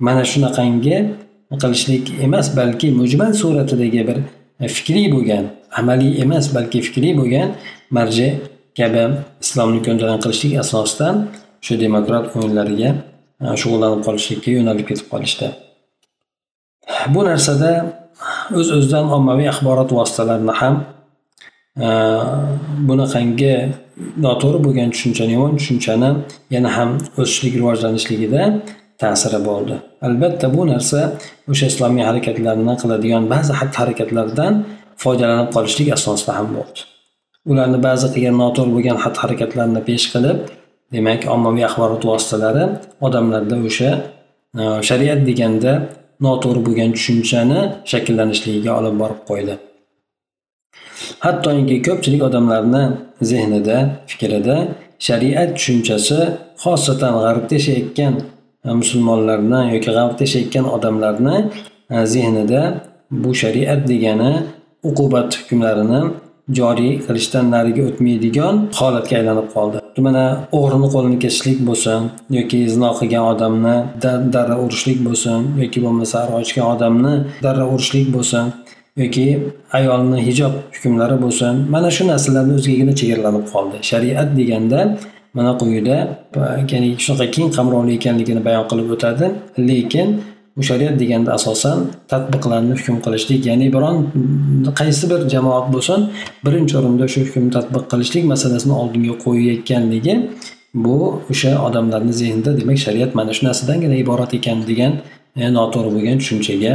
Mana 0.07 0.25
shunaqangi 0.33 0.97
qilishlik 1.63 2.05
emas 2.27 2.47
balki 2.57 2.89
mujmal 3.01 3.33
suratidagi 3.43 4.03
bir 4.09 4.19
fikriy 4.77 5.07
bo'lgan 5.15 5.45
amaliy 5.81 6.13
emas 6.25 6.55
balki 6.55 6.79
fikriy 6.87 7.13
bo'lgan 7.21 7.49
marja 7.97 8.29
kabi 8.81 9.03
islomni 9.45 9.81
ko'ndalang 9.87 10.21
qilishlik 10.25 10.55
asosidan 10.65 11.17
shu 11.67 11.73
demokrat 11.85 12.25
o'yinlariga 12.37 12.91
e, 13.45 13.47
shug'ullanib 13.61 14.01
qolishlikka 14.07 14.51
yo'nalib 14.57 14.87
ketib 14.91 15.07
qolishdi. 15.13 15.47
Bu 17.15 17.21
narsada 17.29 17.71
o'z 18.59 18.59
öz 18.61 18.71
o'zidan 18.77 19.07
ommaviy 19.17 19.49
axborot 19.53 19.91
vositalarini 19.99 20.55
ham 20.61 20.75
e, 21.87 21.89
bunaqangi 22.89 23.55
noto'g'ri 24.25 24.61
bo'lgan 24.67 24.89
tushunchani 24.95 25.33
yomon 25.37 25.55
tushunchani 25.61 26.11
yana 26.55 26.71
ham 26.77 26.91
o'sishlik 27.21 27.55
rivojlanishligida 27.61 28.43
ta'siri 29.03 29.41
bo'ldi. 29.49 29.75
Albatta 30.07 30.47
bu 30.57 30.63
narsa 30.73 31.01
o'sha 31.53 31.67
islomiy 31.73 32.05
harakatlarni 32.11 32.75
qiladigan 32.83 33.25
ba'zi 33.33 33.53
xatti 33.61 33.77
harakatlardan 33.83 34.53
foydalanib 35.03 35.51
qolishlik 35.57 35.89
asosida 35.97 36.33
ham 36.39 36.49
bo'ldi. 36.59 36.90
Ularni 37.49 37.79
ba'zi 37.87 38.07
qilgan 38.15 38.37
noto'g'ri 38.43 38.73
bo'lgan 38.77 38.99
xatti 39.03 39.19
harakatlarni 39.25 39.81
pesh 39.89 40.07
qilib 40.13 40.39
demak 40.95 41.21
ommaviy 41.35 41.65
axborot 41.69 42.03
vositalari 42.11 42.65
odamlarda 43.07 43.57
o'sha 43.69 43.91
e, 44.61 44.63
shariat 44.89 45.21
deganda 45.29 45.73
noto'g'ri 46.27 46.61
bo'lgan 46.67 46.91
tushunchani 46.97 47.61
shakllanishligiga 47.91 48.73
olib 48.81 48.95
borib 49.03 49.21
qo'ydi. 49.31 49.55
Hattoki 51.25 51.77
ko'pchilik 51.87 52.23
odamlarni 52.29 52.85
zehnida 53.31 53.77
fikrida 54.11 54.57
shariat 55.07 55.51
tushunchasi 55.57 56.19
xosatan 56.63 57.15
g'arbda 57.25 57.53
yashayotgan 57.59 58.15
e, 58.67 58.69
musulmonlarni 58.81 59.61
yoki 59.75 59.91
g'arbda 59.97 60.21
yashayotgan 60.27 60.67
odamlarni 60.77 61.37
e, 61.95 61.97
zehnida 62.15 62.63
bu 63.23 63.31
shariat 63.43 63.81
degani 63.91 64.33
uqubat 64.91 65.31
hukmlarini 65.39 66.03
joriy 66.59 66.93
qilishdan 67.07 67.45
nariga 67.55 67.83
o'tmaydigan 67.89 68.55
holatga 68.79 69.15
aylanib 69.21 69.49
qoldi. 69.57 69.77
Mana 70.07 70.25
o'g'rini 70.59 70.89
qo'lini 70.95 71.19
kesishlik 71.25 71.59
bo'lsin 71.69 72.01
yoki 72.39 72.61
zino 72.75 72.91
qilgan 72.99 73.25
odamni 73.33 73.77
darra 74.35 74.57
urishlik 74.65 74.99
bo'lsin 75.07 75.41
yoki 75.63 75.79
bo'lmasa 75.85 76.19
ochgan 76.41 76.67
odamni 76.75 77.15
darra 77.47 77.65
urishlik 77.75 78.09
bo'lsin 78.17 78.45
yoki 79.03 79.27
ayolni 79.79 80.19
hijob 80.29 80.53
hukmlari 80.75 81.17
bo'lsin 81.25 81.55
mana 81.75 81.89
shu 81.97 82.03
narsalarni 82.13 82.53
o'zigagina 82.59 82.95
chegaralanib 83.01 83.45
qoldi. 83.53 83.77
Shariat 83.91 84.29
deganda 84.39 84.81
mana 85.37 85.53
quyida 85.61 85.97
ya'ni 86.73 86.89
shunaqa 87.05 87.27
keng 87.37 87.49
qamrovli 87.57 87.93
ekanligini 87.99 88.43
bayon 88.49 88.65
qilib 88.71 88.89
o'tadi. 88.97 89.27
Lekin 89.69 90.09
bu 90.60 90.64
shariat 90.64 91.00
deganda 91.00 91.34
asosan 91.38 91.78
tadbiqlarni 92.12 92.74
hukm 92.80 92.98
qilishlik 93.06 93.46
ya'ni 93.50 93.68
biron 93.76 93.98
qaysi 94.80 95.06
bir 95.12 95.20
jamoat 95.34 95.66
bo'lsin 95.74 96.00
birinchi 96.46 96.74
o'rinda 96.80 97.06
shu 97.14 97.20
hukmni 97.28 97.52
tadbiq 97.58 97.84
qilishlik 97.92 98.24
masalasini 98.34 98.74
oldinga 98.82 99.16
qo'yayotganligi 99.26 100.16
bu 100.86 100.98
o'sha 101.32 101.52
odamlarni 101.68 102.14
zehnida 102.22 102.52
demak 102.60 102.78
shariat 102.86 103.12
mana 103.20 103.32
shu 103.38 103.44
narsadangina 103.48 103.96
iborat 104.04 104.32
ekan 104.40 104.60
degan 104.70 104.94
e, 105.42 105.44
noto'g'ri 105.58 105.90
bo'lgan 105.96 106.18
tushunchaga 106.22 106.72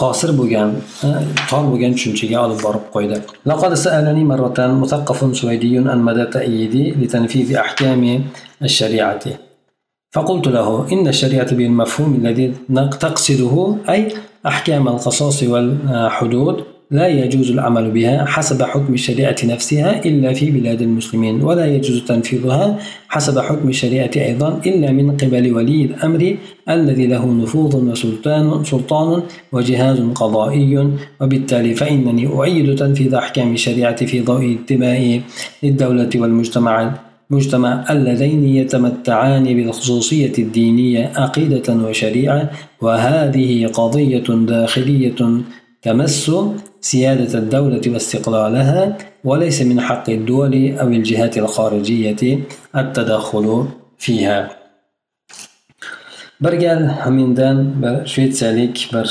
qosir 0.00 0.30
bo'lgan 0.40 0.68
e, 1.06 1.08
tor 1.50 1.64
bo'lgan 1.70 1.92
tushunchaga 1.96 2.36
olib 2.46 2.60
borib 2.66 2.86
qo'ydi 2.94 3.18
لقد 3.50 3.72
سألني 3.84 4.24
مرة 4.32 4.58
مثقف 4.82 5.36
سويدي 5.40 5.72
عن 5.92 5.98
مدى 6.08 6.24
تأييدي 6.36 6.84
لتنفيذ 7.00 7.48
أحكام 7.64 8.02
الشريعة 8.68 9.24
فقلت 10.13 10.47
له 10.47 10.91
إن 10.91 11.07
الشريعة 11.07 11.55
بالمفهوم 11.55 12.15
الذي 12.15 12.53
تقصده 12.99 13.75
أي 13.89 14.07
أحكام 14.47 14.87
القصاص 14.87 15.43
والحدود 15.43 16.63
لا 16.91 17.07
يجوز 17.07 17.51
العمل 17.51 17.91
بها 17.91 18.25
حسب 18.25 18.63
حكم 18.63 18.93
الشريعة 18.93 19.35
نفسها 19.43 20.05
إلا 20.05 20.33
في 20.33 20.51
بلاد 20.51 20.81
المسلمين 20.81 21.41
ولا 21.41 21.65
يجوز 21.65 22.03
تنفيذها 22.05 22.79
حسب 23.09 23.39
حكم 23.39 23.69
الشريعة 23.69 24.11
أيضا 24.15 24.61
إلا 24.65 24.91
من 24.91 25.17
قبل 25.17 25.53
ولي 25.53 25.85
الأمر 25.85 26.35
الذي 26.69 27.07
له 27.07 27.33
نفوذ 27.33 27.75
وسلطان 27.91 28.63
سلطان 28.63 29.23
وجهاز 29.51 29.99
قضائي. 30.15 30.89
وبالتالي 31.21 31.73
فإنني 31.73 32.27
أؤيد 32.27 32.75
تنفيذ 32.75 33.13
أحكام 33.13 33.53
الشريعة 33.53 34.05
في 34.05 34.21
ضوء 34.21 34.57
اتباع 34.59 35.19
للدولة 35.63 36.09
والمجتمع 36.15 36.93
مجتمع 37.35 37.71
اللذين 37.93 38.43
يتمتعان 38.59 39.45
بالخصوصية 39.57 40.35
الدينية 40.45 41.11
عقيدة 41.15 41.67
وشريعة 41.85 42.41
وهذه 42.81 43.51
قضية 43.67 44.27
داخلية 44.53 45.19
تمس 45.81 46.31
سيادة 46.81 47.39
الدولة 47.39 47.81
واستقلالها 47.93 48.97
وليس 49.23 49.61
من 49.61 49.77
حق 49.87 50.09
الدول 50.09 50.53
أو 50.81 50.87
الجهات 50.87 51.37
الخارجية 51.37 52.21
التدخل 52.75 53.47
فيها. 53.97 54.63
bir 56.43 56.53
gal 56.53 56.81
mendan 57.07 57.83
bir 57.83 57.95
shvetsiyalik 58.11 58.89
bir 58.93 59.07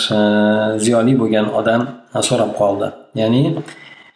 ziyoli 0.85 1.14
bo'lgan 1.21 1.47
odam 1.59 1.83
so'rab 2.29 2.52
qoldi 2.61 2.88
ya'ni 3.21 3.43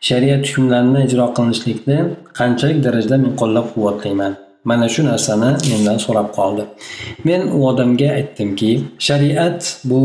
shariat 0.00 0.42
hukmlarini 0.48 1.00
ijro 1.06 1.26
qilinishlikni 1.36 1.98
qanchalik 2.38 2.78
darajada 2.86 3.16
men 3.24 3.32
qo'llab 3.40 3.66
quvvatlayman? 3.74 4.32
Mana 4.70 4.88
shu 4.94 5.02
narsani 5.10 5.50
mendan 5.70 5.98
so'rab 6.06 6.28
qoldi. 6.38 6.62
Men 7.28 7.40
u 7.56 7.58
odamga 7.70 8.08
aytdimki 8.18 8.70
shariat 9.08 9.60
bu 9.90 10.00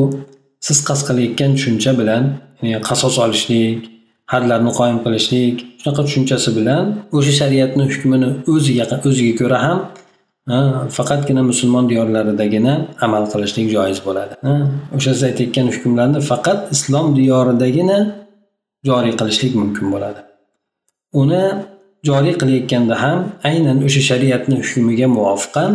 siz 0.67 0.77
qasd 0.87 1.03
qilayotgan 1.07 1.51
tushuncha 1.57 1.91
bilan 1.99 2.23
qasos 2.89 3.15
olishlik 3.25 3.79
hadlarni 4.33 4.71
qoyim 4.79 4.99
qilishlik 5.05 5.55
shunaqa 5.81 6.01
tushunchasi 6.07 6.49
bilan 6.57 6.83
o'sha 7.17 7.33
shariatni 7.41 7.83
hukmini 7.91 8.29
o'ziga 8.53 8.85
o'ziga 9.09 9.33
ko'ra 9.41 9.59
ham 9.65 9.79
faqatgina 10.97 11.43
musulmon 11.51 11.85
diyorlaridagina 11.91 12.73
amal 13.05 13.23
qilishlik 13.33 13.67
joiz 13.75 13.99
bo'ladi. 14.07 14.33
O'sha 14.97 15.11
siz 15.15 15.23
aytayotgan 15.29 15.67
hukmlarni 15.75 16.19
faqat 16.31 16.59
islom 16.75 17.07
diyoridagina 17.19 17.97
joriy 18.87 19.13
qilishlik 19.19 19.53
mumkin 19.61 19.85
bo'ladi. 19.93 20.21
Uni 21.21 21.43
joriy 22.07 22.35
qilayotganda 22.41 22.95
ham 23.03 23.19
aynan 23.49 23.77
o'sha 23.87 24.01
shariatni 24.09 24.55
hukmiga 24.61 25.07
muvofiqan 25.17 25.71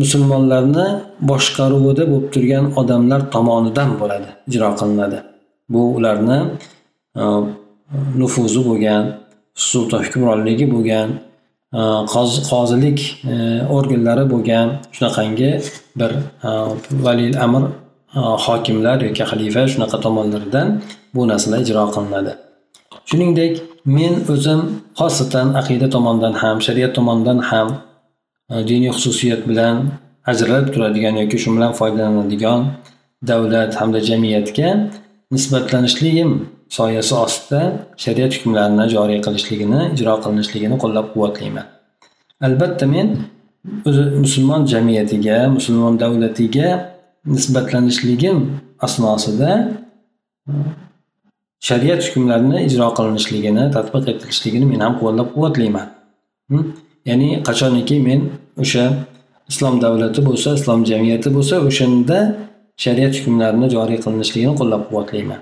musulmonlarni 0.00 0.86
boshqaruvida 1.30 2.04
bo'lib 2.12 2.28
turgan 2.34 2.64
odamlar 2.80 3.20
tomonidan 3.34 3.90
bo'ladi 4.00 4.28
ijro 4.50 4.70
qilinadi. 4.80 5.18
Bu 5.72 5.80
ularni 5.98 6.38
e, 7.20 7.22
nufuzi 8.20 8.60
bo'lgan 8.68 9.02
sulton 9.68 10.00
hukmronligi 10.06 10.66
bo'lgan 10.74 11.08
e, 11.78 11.80
qozilik 12.50 13.00
e, 13.32 13.34
organlari 13.76 14.24
bo'lgan 14.32 14.66
shunaqangi 14.94 15.50
bir 15.98 16.10
valil 17.06 17.34
amr 17.46 17.62
hokimlar 18.14 18.98
yoki 19.08 19.24
xalifa 19.30 19.62
shunaqa 19.72 20.00
tomonlardan 20.06 20.68
bu 21.14 21.28
narsalar 21.28 21.58
ijro 21.64 21.84
qilinadi. 21.94 22.32
Shuningdek 23.08 23.52
men 23.86 24.14
o'zim 24.34 24.60
xosatan 24.98 25.48
aqida 25.60 25.86
tomonidan 25.94 26.34
ham 26.42 26.56
shariat 26.66 26.92
tomonidan 26.98 27.38
ham 27.50 27.68
e, 28.52 28.54
diniy 28.68 28.90
xususiyat 28.96 29.42
bilan 29.50 29.76
ajralib 30.32 30.68
turadigan 30.74 31.14
yoki 31.22 31.38
shu 31.42 31.48
bilan 31.56 31.72
foydalanadigan 31.80 32.60
davlat 33.30 33.72
hamda 33.80 34.00
jamiyatga 34.10 34.68
nisbatlanishligim 35.34 36.30
soyasi 36.78 37.14
ostida 37.24 37.62
shariat 38.04 38.32
hukmlarini 38.36 38.86
joriy 38.94 39.20
qilishligini 39.26 39.80
ijro 39.94 40.14
qilinishligini 40.24 40.76
qo'llab 40.82 41.06
quvvatlayman 41.12 41.66
albatta 42.46 42.86
men 42.94 43.08
o'zi 43.88 44.02
musulmon 44.24 44.62
jamiyatiga 44.72 45.38
musulmon 45.56 45.94
davlatiga 46.02 46.68
nisbatlanishligim 47.34 48.38
asnosida 48.86 49.50
shariat 51.68 52.00
hukmlarini 52.06 52.58
ijro 52.68 52.88
qilinishligini 52.98 53.64
tatbiq 53.76 54.04
etilishligini 54.12 54.66
men 54.72 54.80
ham 54.84 54.94
qo'llab 55.02 55.28
quvvatlayman 55.34 55.86
hm? 56.50 56.64
ya'ni 57.08 57.28
qachoniki 57.48 57.96
men 58.08 58.20
o'sha 58.62 58.84
islom 59.50 59.74
davlati 59.84 60.20
bo'lsa 60.28 60.48
islom 60.58 60.80
jamiyati 60.90 61.28
bo'lsa 61.36 61.54
o'shanda 61.68 62.18
shariat 62.84 63.14
hukmlarini 63.18 63.66
joriy 63.76 63.98
qilinishligini 64.04 64.54
qo'llab 64.60 64.82
quvvatlayman 64.88 65.40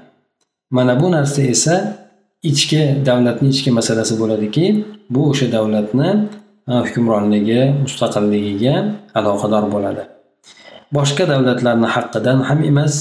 mana 0.76 0.92
bu 1.00 1.06
narsa 1.16 1.40
esa 1.54 1.74
ichki 2.50 2.82
davlatni 3.08 3.48
ichki 3.54 3.70
masalasi 3.78 4.14
bo'ladiki 4.20 4.64
bu 5.14 5.20
o'sha 5.30 5.46
davlatni 5.56 6.08
hukmronligi 6.86 7.60
mustaqilligiga 7.84 8.74
aloqador 9.18 9.64
bo'ladi. 9.74 10.02
Boshqa 10.96 11.24
davlatlarni 11.32 11.88
haqqidan 11.96 12.38
ham 12.48 12.60
emas 12.70 12.94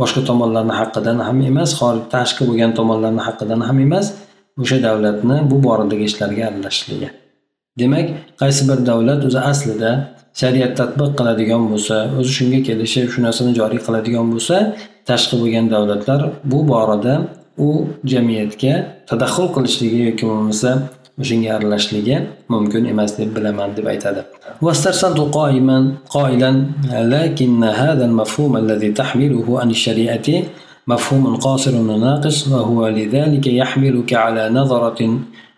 boshqa 0.00 0.20
tomonlarni 0.28 0.74
haqqidan 0.80 1.18
ham 1.26 1.38
emas 1.50 1.70
tashqi 2.14 2.42
bo'lgan 2.48 2.70
tomonlarni 2.78 3.22
haqqidan 3.28 3.60
ham 3.68 3.78
emas 3.86 4.06
o'sha 4.62 4.78
davlatni 4.86 5.36
bu 5.50 5.56
boradagi 5.66 6.04
ishlarga 6.10 6.42
aralashishligi 6.50 7.08
demak 7.80 8.06
qaysi 8.40 8.62
bir 8.68 8.78
davlat 8.90 9.20
o'zi 9.28 9.40
aslida 9.52 9.90
shariat 10.40 10.72
tatbiq 10.80 11.10
qiladigan 11.18 11.62
bo'lsa 11.70 11.96
o'zi 12.18 12.32
shunga 12.38 12.60
kelishib 12.68 13.06
shu 13.12 13.18
narsani 13.26 13.52
joriy 13.60 13.80
qiladigan 13.86 14.26
bo'lsa 14.32 14.56
tashqi 15.08 15.34
bo'lgan 15.42 15.66
davlatlar 15.74 16.20
bu 16.50 16.58
borada 16.72 17.14
u 17.68 17.70
jamiyatga 18.12 18.74
tadaxxul 19.10 19.48
qilishligi 19.56 19.98
yoki 20.08 20.24
bo'lmasa 20.30 20.70
o'shanga 21.20 21.50
aralashishligi 21.56 22.16
mumkin 22.48 22.84
emas 22.92 23.18
deb 23.18 23.30
bilaman 23.36 23.70
deb 23.76 23.86
aytadi. 23.94 24.22
واسترسلت 24.62 25.20
قائما 25.38 25.78
قائلا 26.08 26.50
لكن 27.14 27.64
هذا 27.64 28.04
المفهوم 28.04 28.56
الذي 28.56 28.90
تحمله 29.00 29.60
عن 29.60 29.70
الشريعة 29.70 30.28
مفهوم 30.86 31.36
قاصر 31.36 31.74
وناقص 31.76 32.48
وهو 32.48 32.88
لذلك 32.88 33.46
يحملك 33.46 34.10
على 34.14 34.44
نظرة 34.58 35.00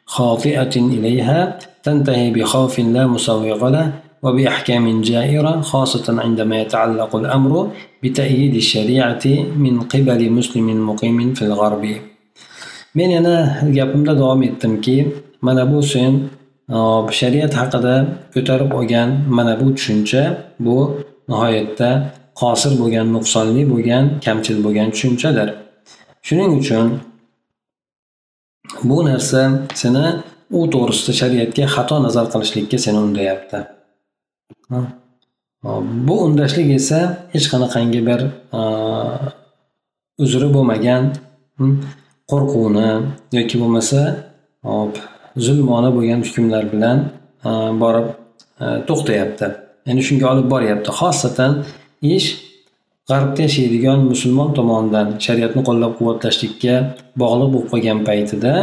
خاطئة 0.06 0.74
إليها 0.76 1.58
تنتهي 1.84 2.30
بخوف 2.30 2.74
لا 2.80 3.06
مسوغ 3.06 3.68
له 3.68 3.86
وبأحكام 4.22 5.02
جائرة 5.02 5.60
خاصة 5.60 6.06
عندما 6.24 6.60
يتعلق 6.60 7.16
الأمر 7.16 7.52
بتأييد 8.02 8.54
الشريعة 8.54 9.24
من 9.64 9.74
قبل 9.80 10.20
مسلم 10.30 10.66
مقيم 10.88 11.34
في 11.34 11.42
الغرب 11.42 11.84
men 12.96 13.10
yana 13.10 13.60
gapimda 13.76 14.16
davom 14.16 14.42
etdimki 14.42 14.94
mana 15.46 15.64
bu 15.72 15.78
sen 15.92 16.12
shariat 17.18 17.52
haqida 17.60 17.94
ko'tarib 18.34 18.70
olgan 18.78 19.08
mana 19.36 19.54
bu 19.60 19.66
tushuncha 19.76 20.22
bu 20.66 20.76
nihoyatda 21.30 21.90
qosir 22.40 22.72
bo'lgan 22.80 23.06
nuqsonli 23.16 23.62
bo'lgan 23.72 24.04
kamchil 24.24 24.58
bo'lgan 24.64 24.88
tushunchadir. 24.94 25.48
Shuning 26.26 26.50
uchun 26.60 26.86
bu 28.88 28.98
narsa 29.08 29.40
seni 29.80 30.04
u 30.58 30.60
to'g'risida 30.74 31.12
shariatga 31.20 31.64
xato 31.74 31.96
nazar 32.06 32.26
qilishlikka 32.32 32.78
seni 32.84 32.98
undayapti. 33.06 33.58
Bu 36.08 36.14
undashlik 36.26 36.68
esa 36.78 37.00
hech 37.34 37.46
qanaqangi 37.52 38.00
bir 38.08 38.20
uzri 40.24 40.48
bo'lmagan 40.56 41.02
hm, 41.58 41.74
qo'rquvni 42.30 42.90
yoki 43.38 43.56
bo'lmasa 43.62 44.00
zulmona 45.36 45.90
bo'lgan 45.96 46.20
hukmlar 46.26 46.64
bilan 46.72 46.98
e, 47.48 47.50
borib 47.82 48.08
e, 48.62 48.66
to'xtayapti. 48.88 49.46
Ya'ni 49.86 50.02
shunga 50.08 50.26
olib 50.32 50.46
boryapti. 50.54 50.90
Xosatan 51.00 51.52
ish 52.16 52.28
g'arbda 53.10 53.40
yashaydigan 53.46 53.98
musulmon 54.12 54.50
tomonidan 54.58 55.06
shariatni 55.26 55.62
qo'llab 55.68 55.92
quvvatlashlikka 55.98 56.74
bog'liq 57.22 57.50
bo'lib 57.54 57.68
qolgan 57.72 57.98
paytida 58.08 58.54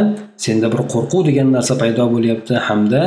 senda 0.44 0.66
bir 0.74 0.82
qo'rquv 0.92 1.22
degan 1.28 1.48
narsa 1.56 1.74
paydo 1.82 2.04
bo'lyapti 2.14 2.54
hamda 2.68 3.02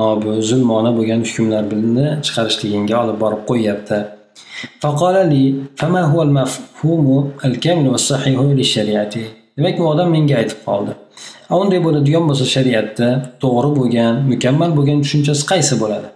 e, 0.00 0.02
bu 0.22 0.30
zulmona 0.50 0.90
bo'lgan 0.98 1.20
hukmlar 1.28 1.64
bilan 1.72 2.22
chiqarishligingga 2.26 2.96
olib 3.02 3.18
borib 3.24 3.42
qo'yyapti. 3.50 3.98
demak 9.57 9.75
bu 9.79 9.85
odam 9.93 10.07
menga 10.15 10.35
aytib 10.41 10.59
qoldi 10.67 10.91
unday 11.61 11.79
bo'ladigan 11.85 12.23
bo'lsa 12.29 12.45
shariatda 12.55 13.07
to'g'ri 13.43 13.69
bo'lgan 13.79 14.13
mukammal 14.31 14.69
bo'lgan 14.77 14.97
tushunchasi 15.03 15.43
qaysi 15.51 15.73
bo'ladi 15.83 16.09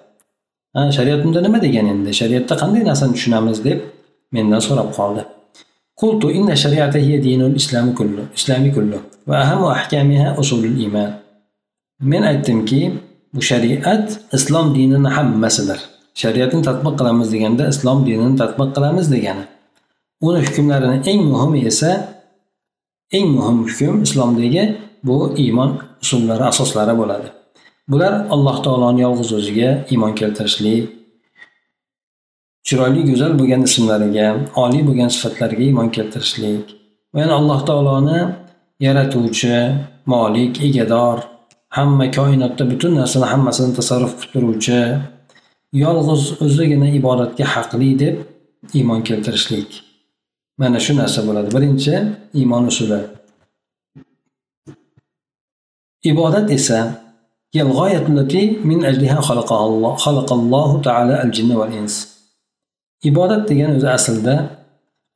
ha 0.76 0.82
shariat 0.98 1.22
unda 1.28 1.40
nima 1.48 1.60
degan 1.66 1.86
endi 1.94 2.12
shariatda 2.22 2.54
qanday 2.62 2.82
narsani 2.90 3.14
tushunamiz 3.18 3.58
deb 3.68 3.80
mendan 4.36 4.62
so'rab 4.68 4.92
qoldi 5.00 5.24
قلت 6.02 6.24
إن 6.38 6.48
الشريعة 6.58 6.96
هي 7.08 7.14
دين 7.28 7.42
الإسلام 7.50 7.88
كله 8.00 8.24
إسلام 8.38 8.64
كله 8.76 9.00
وأهم 9.30 9.62
أحكامها 9.76 10.28
أصول 10.42 10.64
الإيمان 10.66 11.12
men 12.02 12.22
aytdimki 12.22 12.94
bu 13.34 13.42
shariat 13.42 14.20
islom 14.34 14.76
dinini 14.76 15.10
hammasidir 15.18 15.80
shariatni 16.22 16.62
tadbiq 16.68 16.94
qilamiz 17.00 17.28
deganda 17.34 17.64
islom 17.74 18.06
dinini 18.08 18.36
tadbiq 18.42 18.70
qilamiz 18.76 19.06
degani 19.14 19.46
uni 20.28 20.40
hukmlarini 20.46 20.98
eng 21.12 21.22
muhimi 21.32 21.60
esa 21.72 21.92
eng 23.17 23.29
muhim 23.37 23.57
hukm 23.65 23.95
islomdagi 24.07 24.65
bu 25.07 25.17
iymon 25.45 25.71
usullari 26.03 26.45
asoslari 26.53 26.95
bo'ladi. 27.01 27.29
Bular 27.91 28.15
alloh 28.35 28.57
taoloni 28.65 29.01
yolg'iz 29.07 29.31
o'ziga 29.39 29.71
iymon 29.93 30.13
keltirishlik 30.21 30.83
chiroyli 32.67 33.03
go'zal 33.11 33.33
bo'lgan 33.41 33.63
ismlariga 33.69 34.27
oliy 34.63 34.83
bo'lgan 34.89 35.11
sifatlariga 35.15 35.65
iymon 35.69 35.89
keltirishlik 35.97 36.65
va 37.13 37.19
yana 37.25 37.35
alloh 37.41 37.61
taoloni 37.69 38.21
yaratuvchi 38.87 39.57
molik 40.13 40.55
egador 40.69 41.19
hamma 41.77 42.07
koinotda 42.19 42.65
butun 42.73 42.93
narsani 43.01 43.27
hammasini 43.33 43.73
tasarruf 43.79 44.13
qilib 44.21 44.33
turuvchi 44.35 44.81
yolg'iz 45.85 46.23
o'zigina 46.45 46.89
ibodatga 46.99 47.45
haqli 47.55 47.91
deb 48.03 48.17
iymon 48.79 49.01
keltirishlik. 49.09 49.71
Mana 50.63 50.79
shu 50.85 50.93
narsa 51.01 51.21
bo'ladi. 51.29 51.49
Birinchi 51.57 51.95
iymon 52.39 52.65
usuli. 52.71 53.01
Ibodat 56.11 56.47
esa 56.57 56.79
ibodat 63.09 63.43
degan 63.51 63.71
o'zi 63.77 63.89
aslida 63.99 64.37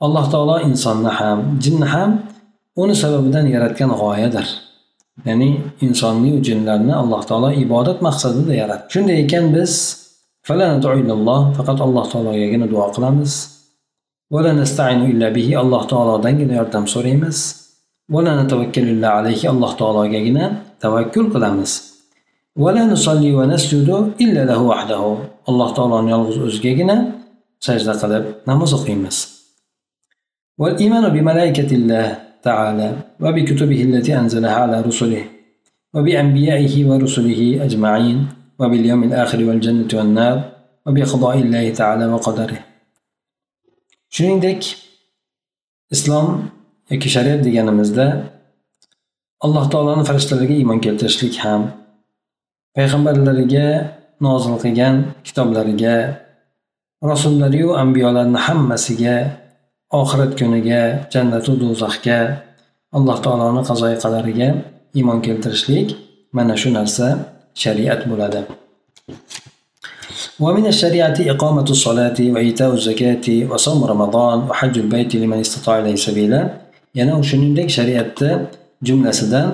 alloh 0.05 0.25
taolo 0.33 0.57
insonni 0.69 1.11
ham 1.19 1.39
jinni 1.65 1.87
ham 1.95 2.11
uni 2.83 2.95
sababidan 3.03 3.47
yaratgan 3.55 3.91
g'oyadir. 4.01 4.47
Ya'ni 5.29 5.51
insonniyu 5.87 6.39
jinlarni 6.47 6.95
alloh 7.03 7.23
taolo 7.29 7.51
ibodat 7.65 7.99
maqsadida 8.07 8.55
yaratdi. 8.63 8.87
Shunday 8.93 9.17
ekan 9.25 9.45
biz 9.55 9.73
faqat 11.59 11.79
alloh 11.87 12.05
taologagina 12.13 12.67
duo 12.73 12.87
qilamiz. 12.97 13.56
Alloh 15.63 15.83
taolodangina 15.93 16.55
yordam 16.61 16.85
so'raymiz 16.95 17.39
alloh 19.53 19.73
taologagina 19.81 20.45
tavakkul 20.83 21.27
qilamiz 21.35 21.73
alloh 25.51 25.71
taoloni 25.77 26.11
yolg'iz 26.15 26.39
o'zigagina 26.47 26.97
sajda 27.67 27.93
qilib 28.03 28.25
namoz 28.51 28.71
o'qiymiz 28.79 29.19
والإيمان 30.61 31.05
بملائكة 31.15 31.71
الله 31.79 32.19
تعالى 32.43 32.89
وبكتبه 33.21 33.81
التي 33.89 34.13
أنزلها 34.21 34.57
على 34.65 34.81
رسله 34.89 35.25
وبأنبيائه 35.95 36.75
ورسله 36.89 37.41
أجمعين 37.67 38.19
وباليوم 38.61 39.03
الآخر 39.09 39.45
والجنة 39.49 39.91
والنار 39.99 40.37
وبقضاء 40.87 41.37
الله 41.45 41.65
تعالى 41.81 42.07
وقدره. 42.07 42.76
Shuningdek 44.15 44.61
islom 45.95 46.29
yoki 46.91 47.09
shariat 47.15 47.41
deganimizda 47.47 48.07
alloh 49.45 49.65
taoloni 49.73 50.05
farishtalariga 50.09 50.55
iymon 50.61 50.79
keltirishlik 50.85 51.35
ham 51.45 51.63
payg'ambarlariga 52.77 53.67
nozil 54.27 54.55
qilgan 54.63 54.95
kitoblariga 55.27 55.97
rasullariyu 57.13 57.69
ambiyolarni 57.83 58.41
hammasiga 58.47 59.17
oxirat 60.01 60.33
kuniga 60.39 60.83
jannatu 61.13 61.53
do'zaxga 61.63 62.19
alloh 62.97 63.19
taoloni 63.25 63.63
qazoyi 63.69 63.97
qadariga 64.05 64.49
iymon 64.99 65.19
keltirishlik 65.27 65.89
mana 66.37 66.55
shu 66.61 66.69
narsa 66.79 67.07
shariat 67.63 68.01
bo'ladi. 68.11 68.41
ومن 70.40 70.66
الشريعة 70.68 71.18
إقامة 71.20 71.68
الصلاة 71.76 72.18
وإيتاء 72.34 72.74
الزكاة 72.74 73.26
وصوم 73.50 73.80
رمضان 73.84 74.38
وحج 74.50 74.76
البيت 74.78 75.16
لمن 75.16 75.40
استطاع 75.40 75.80
إليه 75.80 75.96
سبيلا 75.96 76.42
yana 76.96 77.24
shuningdek 77.24 77.70
shariatda 77.78 78.30
jumlasidan 78.84 79.52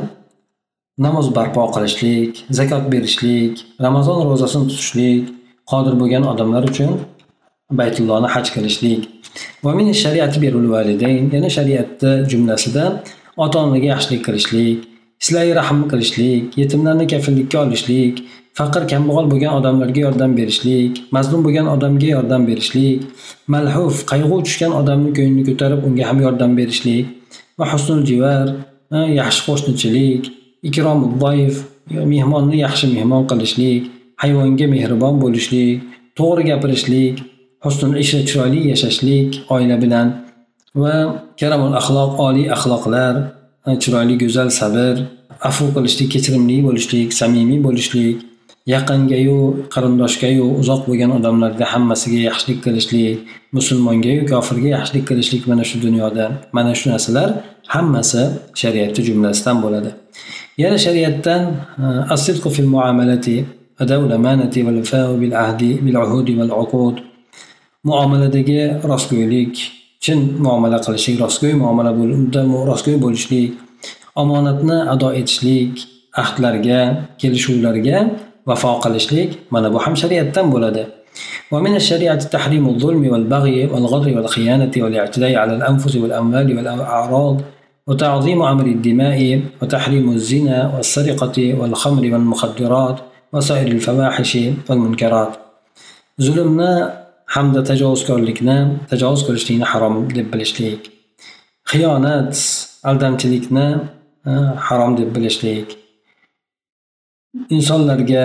namoz 0.97 1.35
barpo 1.35 1.61
qilishlik 1.75 2.31
zakot 2.57 2.83
berishlik 2.93 3.53
ramazon 3.85 4.19
ro'zasini 4.29 4.65
tutishlik 4.71 5.23
qodir 5.71 5.93
bo'lgan 6.01 6.23
odamlar 6.31 6.63
uchun 6.71 6.91
baytullohni 7.79 8.27
haj 8.35 8.45
qilishlik 8.55 9.01
yana 11.35 11.49
shariatda 11.57 12.11
jumlasidan 12.31 12.91
ota 13.43 13.57
onaga 13.65 13.87
yaxshilik 13.93 14.21
qilishlik 14.27 14.79
silai 15.25 15.49
rahm 15.59 15.79
qilishlik 15.91 16.43
yetimlarni 16.61 17.05
kafillikka 17.13 17.57
olishlik 17.65 18.15
faqir 18.58 18.82
kambag'al 18.92 19.26
bo'lgan 19.32 19.52
odamlarga 19.58 20.00
yordam 20.06 20.32
berishlik 20.38 20.92
mazlum 21.16 21.40
bo'lgan 21.46 21.66
odamga 21.74 22.08
yordam 22.16 22.42
berishlik 22.48 22.98
malhuf 23.54 23.94
qayg'u 24.10 24.36
tushgan 24.46 24.72
odamni 24.80 25.10
ko'nglini 25.18 25.44
ko'tarib 25.48 25.80
unga 25.88 26.04
ham 26.08 26.18
yordam 26.26 26.52
berishlik 26.58 27.04
va 27.58 27.64
husnul 27.72 28.00
jivar 28.10 28.46
yaxshi 29.20 29.40
qo'shnichilik 29.48 30.22
ikromi 30.68 31.06
doif 31.22 31.54
mehmonni 32.12 32.56
yaxshi 32.66 32.86
mehmon 32.96 33.22
qilishlik 33.30 33.82
hayvonga 34.22 34.66
mehribon 34.74 35.14
bo'lishlik 35.24 35.76
to'g'ri 36.18 36.42
gapirishlik 36.50 37.14
husnul 37.64 37.94
ishra 38.02 38.20
chiroyli 38.28 38.60
yashashlik 38.72 39.28
oila 39.54 39.76
bilan 39.84 40.06
va 40.82 40.96
karamul 41.40 41.74
axloq 41.80 42.12
oliy 42.26 42.46
axloqlar 42.56 43.14
chiroyli 43.82 44.14
go'zal 44.22 44.48
sabr 44.60 44.94
afu 45.48 45.64
qilishlik 45.74 46.08
kechirimli 46.14 46.56
bo'lishlik 46.66 47.08
samimiy 47.20 47.60
bo'lishlik. 47.66 48.16
yaqingayu 48.66 49.66
qarindoshgayu 49.74 50.44
uzoq 50.60 50.80
bo'lgan 50.88 51.10
odamlarga 51.18 51.64
hammasiga 51.72 52.20
yaxshilik 52.28 52.58
qilishlik 52.64 53.18
musulmongayu 53.56 54.20
kofirga 54.32 54.68
yaxshilik 54.76 55.04
qilishlik 55.10 55.42
mana 55.50 55.64
shu 55.70 55.76
dunyoda 55.86 56.24
mana 56.56 56.72
shu 56.78 56.90
narsalar 56.92 57.28
hammasi 57.74 58.22
shariatni 58.60 59.02
jumlasidan 59.08 59.56
bo'ladi 59.64 59.90
yana 60.62 60.78
shariatdan 60.86 61.42
e, 61.84 61.86
asidqu 62.14 62.48
fil 62.56 62.70
muamalati 62.74 63.36
amanati 64.18 64.58
val 64.66 64.78
bil 65.22 65.34
ahdi 65.44 65.70
bil 65.84 65.96
uhudi 66.04 66.32
al-uqud. 66.46 66.96
muomaladagi 67.84 68.60
rostgo'ylik 68.90 69.54
chin 70.04 70.18
muomala 70.44 70.78
qilishlik 70.84 71.16
rostgo'y 71.24 71.54
muomala 71.62 71.90
rostgo'y 72.70 72.98
bo'lishlik 73.04 73.50
omonatni 74.22 74.78
ado 74.94 75.08
etishlik 75.20 75.72
ahdlarga 76.22 76.80
kelishuvlarga 77.20 77.98
vafo 78.48 78.70
qilishlik 78.84 79.30
mana 79.54 79.68
bu 79.74 79.78
ham 79.84 79.94
shariatdan 80.02 80.48
bo'ladi 80.54 80.84
ومن 81.52 81.74
الشريعة 81.82 82.22
تحريم 82.36 82.64
الظلم 82.72 83.04
والبغي 83.12 83.58
والغدر 83.72 84.08
والخيانة 84.16 84.74
والاعتداء 84.82 85.32
على 85.42 85.52
الأنفس 85.58 85.94
والأموال 86.02 86.48
والأعراض 86.56 87.36
وتعظيم 87.88 88.42
أمر 88.52 88.66
الدماء 88.76 89.20
وتحريم 89.60 90.06
الزنا 90.18 90.58
والسرقة 90.74 91.36
والخمر 91.58 92.04
والمخدرات 92.12 92.96
وسائر 93.32 93.68
الفواحش 93.76 94.32
والمنكرات. 94.68 95.32
zulmni 96.18 96.72
hamda 97.34 97.60
tajovuzkorlikni 97.70 98.56
tajovuz 98.90 99.22
qilishlikni 99.26 99.66
harom 99.72 99.94
deb 100.16 100.26
bilishlik 100.32 100.80
xiyonat 101.70 102.34
aldamchilikni 102.90 103.66
harom 104.68 104.92
deb 105.00 105.08
bilishlik 105.16 105.66
insonlarga 107.56 108.24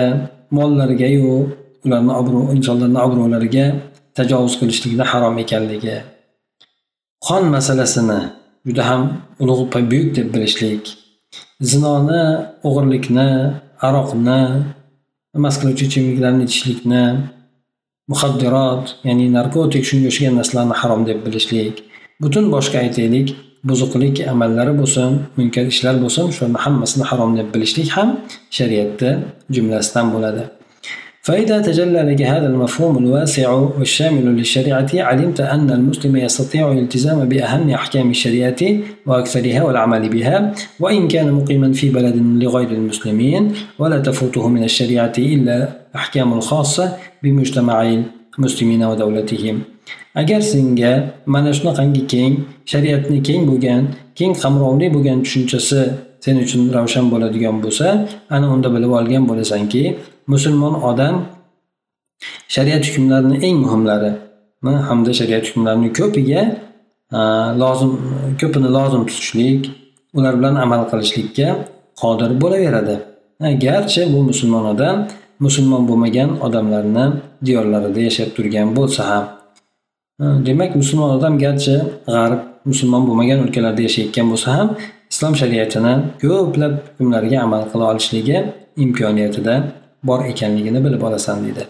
mollarigayu 0.56 1.32
ularni 1.84 2.12
obro' 2.20 2.48
insonlarni 2.56 3.00
obro'lariga 3.06 3.66
tajovuz 4.16 4.54
qilishlikni 4.60 5.04
harom 5.10 5.36
ekanligi. 5.44 5.96
Qon 7.26 7.42
masalasini 7.54 8.20
juda 8.66 8.82
ham 8.88 9.02
ulug' 9.42 9.74
buyuk 9.90 10.08
deb 10.16 10.28
bilishlik 10.34 10.82
zinoni 11.70 12.22
o'g'irlikni 12.68 13.28
aroqni 13.86 14.40
mast 15.44 15.58
qiluvchi 15.60 15.84
ichimliklarni 15.88 16.42
ichishlikni 16.48 17.04
muxaddirot 18.10 18.84
ya'ni 19.08 19.26
narkotik 19.36 19.84
shunga 19.88 20.08
o'xshagan 20.10 20.34
narsalarni 20.40 20.74
harom 20.80 21.02
deb 21.08 21.18
bilishlik. 21.26 21.74
Butun 22.22 22.44
boshqa 22.54 22.76
aytaylik 22.84 23.28
buzuqlik 23.64 24.16
amallari 24.32 24.72
bo'lsin 24.80 25.10
munkar 25.38 25.64
ishlar 25.72 25.94
bo'lsin 26.04 26.26
shularni 26.34 26.58
hammasini 26.64 27.04
harom 27.10 27.30
deb 27.38 27.48
bilishlik 27.54 27.88
ham 27.96 28.08
shariatda 28.58 29.10
jumlasidan 29.54 30.06
bo'ladi 30.14 30.44
فإذا 31.28 31.60
تجلى 31.60 32.02
لك 32.02 32.22
هذا 32.22 32.46
المفهوم 32.46 32.98
الواسع 32.98 33.48
والشامل 33.78 34.26
للشريعة 34.38 34.90
علمت 34.94 35.40
أن 35.40 35.70
المسلم 35.70 36.16
يستطيع 36.16 36.72
الالتزام 36.72 37.28
بأهم 37.28 37.70
أحكام 37.70 38.10
الشريعة 38.10 38.62
وأكثرها 39.06 39.62
والعمل 39.62 40.08
بها 40.08 40.54
وإن 40.80 41.08
كان 41.08 41.32
مقيما 41.32 41.72
في 41.72 41.90
بلد 41.90 42.16
لغير 42.16 42.68
المسلمين 42.68 43.52
ولا 43.78 43.98
تفوته 43.98 44.48
من 44.48 44.64
الشريعة 44.64 45.12
إلا 45.18 45.68
أحكام 45.96 46.32
الخاصة 46.32 46.96
بمجتمع 47.22 47.76
المسلمين 48.38 48.84
ودولتهم. 48.84 49.56
Agar 50.20 50.40
senga 50.52 50.92
mana 51.34 51.50
shunaqangi 51.58 52.02
keng 52.12 52.34
shariatni 52.72 53.18
keng 53.28 53.42
bo'lgan 53.50 53.82
keng 54.18 54.32
qamrovli 54.42 54.86
bo'lgan 54.94 55.18
tushunchasi 55.24 55.80
sen 56.24 56.36
uchun 56.44 56.62
ravshan 56.76 57.04
bo'ladigan 57.12 57.56
bo'lsa 57.64 57.86
ana 58.34 58.46
unda 58.54 58.68
bilib 58.74 58.92
olgan 58.98 59.24
bo'lasanki 59.30 59.82
musulmon 60.32 60.74
odam 60.90 61.14
shariat 62.54 62.82
hukmlarini 62.88 63.36
eng 63.46 63.56
muhimlari 63.64 64.10
hamda 64.88 65.10
shariat 65.20 65.44
hukmlarini 65.48 65.90
ko'piga 65.98 66.42
lozim 67.62 67.90
ko'pini 68.40 68.68
lozim 68.76 69.02
tutishlik 69.08 69.60
ular 70.18 70.34
bilan 70.38 70.54
amal 70.64 70.82
qilishlikka 70.90 71.48
qodir 72.00 72.30
bo'laveradi. 72.42 72.96
Garchi 73.64 74.02
bu 74.12 74.18
musulmon 74.30 74.64
odam 74.74 74.96
musulmon 75.44 75.82
bo'lmagan 75.88 76.30
odamlarni 76.46 77.06
diyorlarida 77.46 78.00
yashab 78.08 78.28
turgan 78.36 78.68
bo'lsa 78.76 79.02
ham 79.10 79.24
demak 80.20 80.76
musulmon 80.76 81.10
odam 81.18 81.38
garchi 81.38 81.76
g'arb 82.06 82.40
musulmon 82.70 83.02
bo'lmagan 83.08 83.38
o'lkalarda 83.44 83.82
yashayotgan 83.88 84.26
bo'lsa 84.32 84.48
ham 84.58 84.68
islom 85.12 85.34
shariatini 85.40 85.92
ko'plab 86.22 86.74
hukmlariga 86.86 87.38
amal 87.46 87.62
qila 87.72 87.84
olishligi 87.92 88.38
imkoniyatida 88.84 89.54
bor 90.08 90.20
ekanligini 90.32 90.84
bilib 90.84 91.02
olasan 91.08 91.44
deydi. 91.44 91.62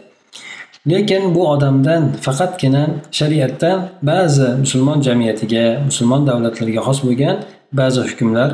Lekin 0.90 1.34
bu 1.34 1.48
odamdan 1.54 2.02
faqatgina 2.26 2.82
shariatdan 3.18 3.78
ba'zi 4.02 4.48
musulmon 4.62 4.98
jamiyatiga 5.06 5.64
musulmon 5.88 6.26
davlatlarga 6.26 6.80
xos 6.88 6.98
bo'lgan 7.06 7.36
ba'zi 7.80 8.00
hukmlar 8.08 8.50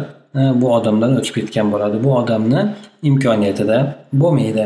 bu 0.61 0.67
odamdan 0.77 1.11
o'tib 1.19 1.35
ketgan 1.39 1.67
bo'ladi. 1.73 1.97
Bu 2.05 2.11
odamni 2.21 2.61
imkoniyatida 3.11 3.79
bo'lmaydi. 4.13 4.65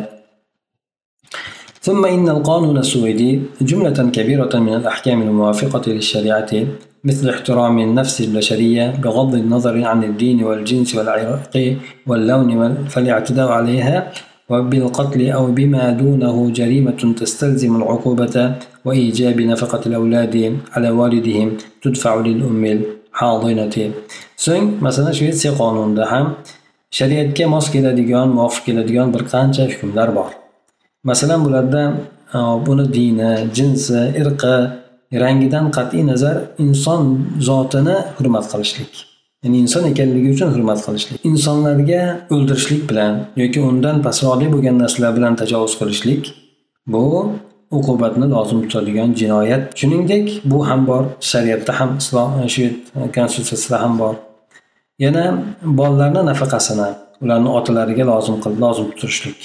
ثم 1.80 2.04
إن 2.04 2.28
القانون 2.28 2.78
السويدي 2.78 3.40
جملة 3.60 4.10
كبيرة 4.16 4.58
من 4.58 4.74
الأحكام 4.74 5.22
الموافقة 5.22 5.92
للشريعة 5.92 6.52
مثل 7.04 7.28
احترام 7.28 7.78
النفس 7.78 8.20
البشرية 8.20 8.90
بغض 9.02 9.34
النظر 9.34 9.84
عن 9.84 10.04
الدين 10.04 10.44
والجنس 10.44 10.94
والعرق 10.94 11.76
واللون 12.06 12.84
فالاعتداء 12.84 13.48
عليها 13.48 14.12
وبالقتل 14.48 15.30
أو 15.30 15.46
بما 15.46 15.90
دونه 15.90 16.50
جريمة 16.50 17.14
تستلزم 17.20 17.76
العقوبة 17.76 18.54
وإيجاب 18.84 19.40
نفقة 19.40 19.80
الأولاد 19.86 20.56
على 20.72 20.90
والدهم 20.90 21.48
تدفع 21.82 22.14
للأم 22.26 22.64
الحاضنة. 22.64 23.76
So'ng 24.38 24.78
masalan 24.80 25.12
shvetsiya 25.18 25.52
qonunida 25.58 26.04
ham 26.12 26.26
shariatga 26.98 27.46
mos 27.54 27.66
keladigan 27.74 28.28
muvofiq 28.36 28.64
keladigan 28.66 29.08
bir 29.14 29.22
qancha 29.32 29.64
hukmlar 29.72 30.08
masalan 31.10 31.40
bularda 31.44 31.82
buni 32.66 32.84
dini 32.96 33.32
jinsi 33.56 33.98
irqi 34.20 34.56
rangidan 35.22 35.66
qat'iy 35.76 36.06
nazar 36.10 36.36
inson 36.64 37.02
zotini 37.48 37.96
hurmat 38.18 38.44
qilishlik. 38.52 38.92
Ya'ni 39.44 39.56
inson 39.64 39.84
ekanligi 39.92 40.28
uchun 40.34 40.48
hurmat 40.54 40.80
qilishlik. 40.86 41.18
Insonlarga 41.30 42.02
o'ldirishlik 42.34 42.82
bilan 42.90 43.14
yoki 43.42 43.60
undan 43.70 43.96
pastroqli 44.06 44.46
bo'lgan 44.54 44.76
narsalar 44.82 45.12
bilan 45.18 45.34
tajovuz 45.40 45.74
qilishlik 45.80 46.22
bu 46.94 47.04
uqubatni 47.78 48.26
lozim 48.34 48.58
tutadigan 48.64 49.10
jinoyat. 49.20 49.62
Shuningdek 49.80 50.26
bu 50.50 50.58
ham 50.68 50.80
bor. 50.90 51.04
Shariatda 51.30 51.72
ham 51.80 51.90
islom 52.02 52.30
e, 52.42 52.48
shved 52.54 52.76
e, 52.98 53.00
konstitutsiyasida 53.16 53.76
ham 53.82 53.94
bor. 54.02 54.14
Yana 55.04 55.24
bolalarni 55.78 56.22
nafaqasini 56.30 56.88
ularni 57.22 57.50
otalariga 57.58 58.04
lozim 58.12 58.36
qil 58.44 58.54
lozim 58.64 58.88
turishlik 58.98 59.40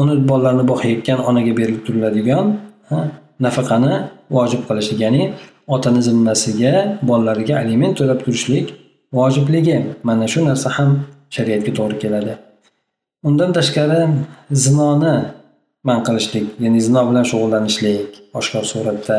uni 0.00 0.14
bolalarni 0.30 0.64
boqayotgan 0.72 1.18
onaga 1.28 1.52
berilib 1.58 1.82
turiladigan 1.86 2.46
nafaqani 3.46 3.94
vojib 4.36 4.62
qilishlik 4.68 5.00
ya'ni 5.06 5.24
otani 5.74 6.00
zimmasiga 6.08 6.74
bolalariga 7.08 7.54
aliment 7.62 7.94
to'lab 8.00 8.18
turishlik 8.24 8.66
vojibligi. 9.18 9.76
Mana 10.08 10.26
shu 10.32 10.40
narsa 10.48 10.68
ham 10.76 10.90
shariatga 11.36 11.72
to'g'ri 11.78 11.96
keladi. 12.04 12.32
Undan 13.28 13.50
tashqari 13.58 14.00
zinoni 14.64 15.14
man 15.88 15.98
qilishlik 16.06 16.46
ya'ni 16.64 16.80
zino 16.86 17.00
bilan 17.08 17.24
shug'ullanishlik 17.30 18.08
oshkor 18.38 18.64
suratda 18.72 19.18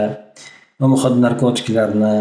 va 0.80 1.10
narkotiklarni 1.26 2.16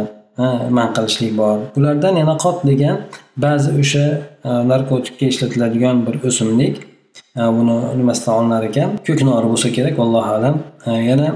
man 0.76 0.88
qilishlik 0.96 1.32
bor. 1.40 1.58
Bulardan 1.76 2.14
yana 2.22 2.34
qot 2.44 2.58
degan 2.70 2.96
ba'zi 3.44 3.70
o'sha 3.80 4.04
e, 4.48 4.50
narkotikka 4.72 5.24
ishlatiladigan 5.32 5.96
bir 6.06 6.14
o'simlik 6.28 6.74
buni 7.37 7.77
nimasidan 8.01 8.35
olinar 8.40 8.62
ekan. 8.70 8.90
Ko'knori 9.07 9.46
bo'lsa 9.53 9.68
kerak 9.77 9.96
allohu 10.05 10.31
alam. 10.38 10.55
Yana 11.11 11.29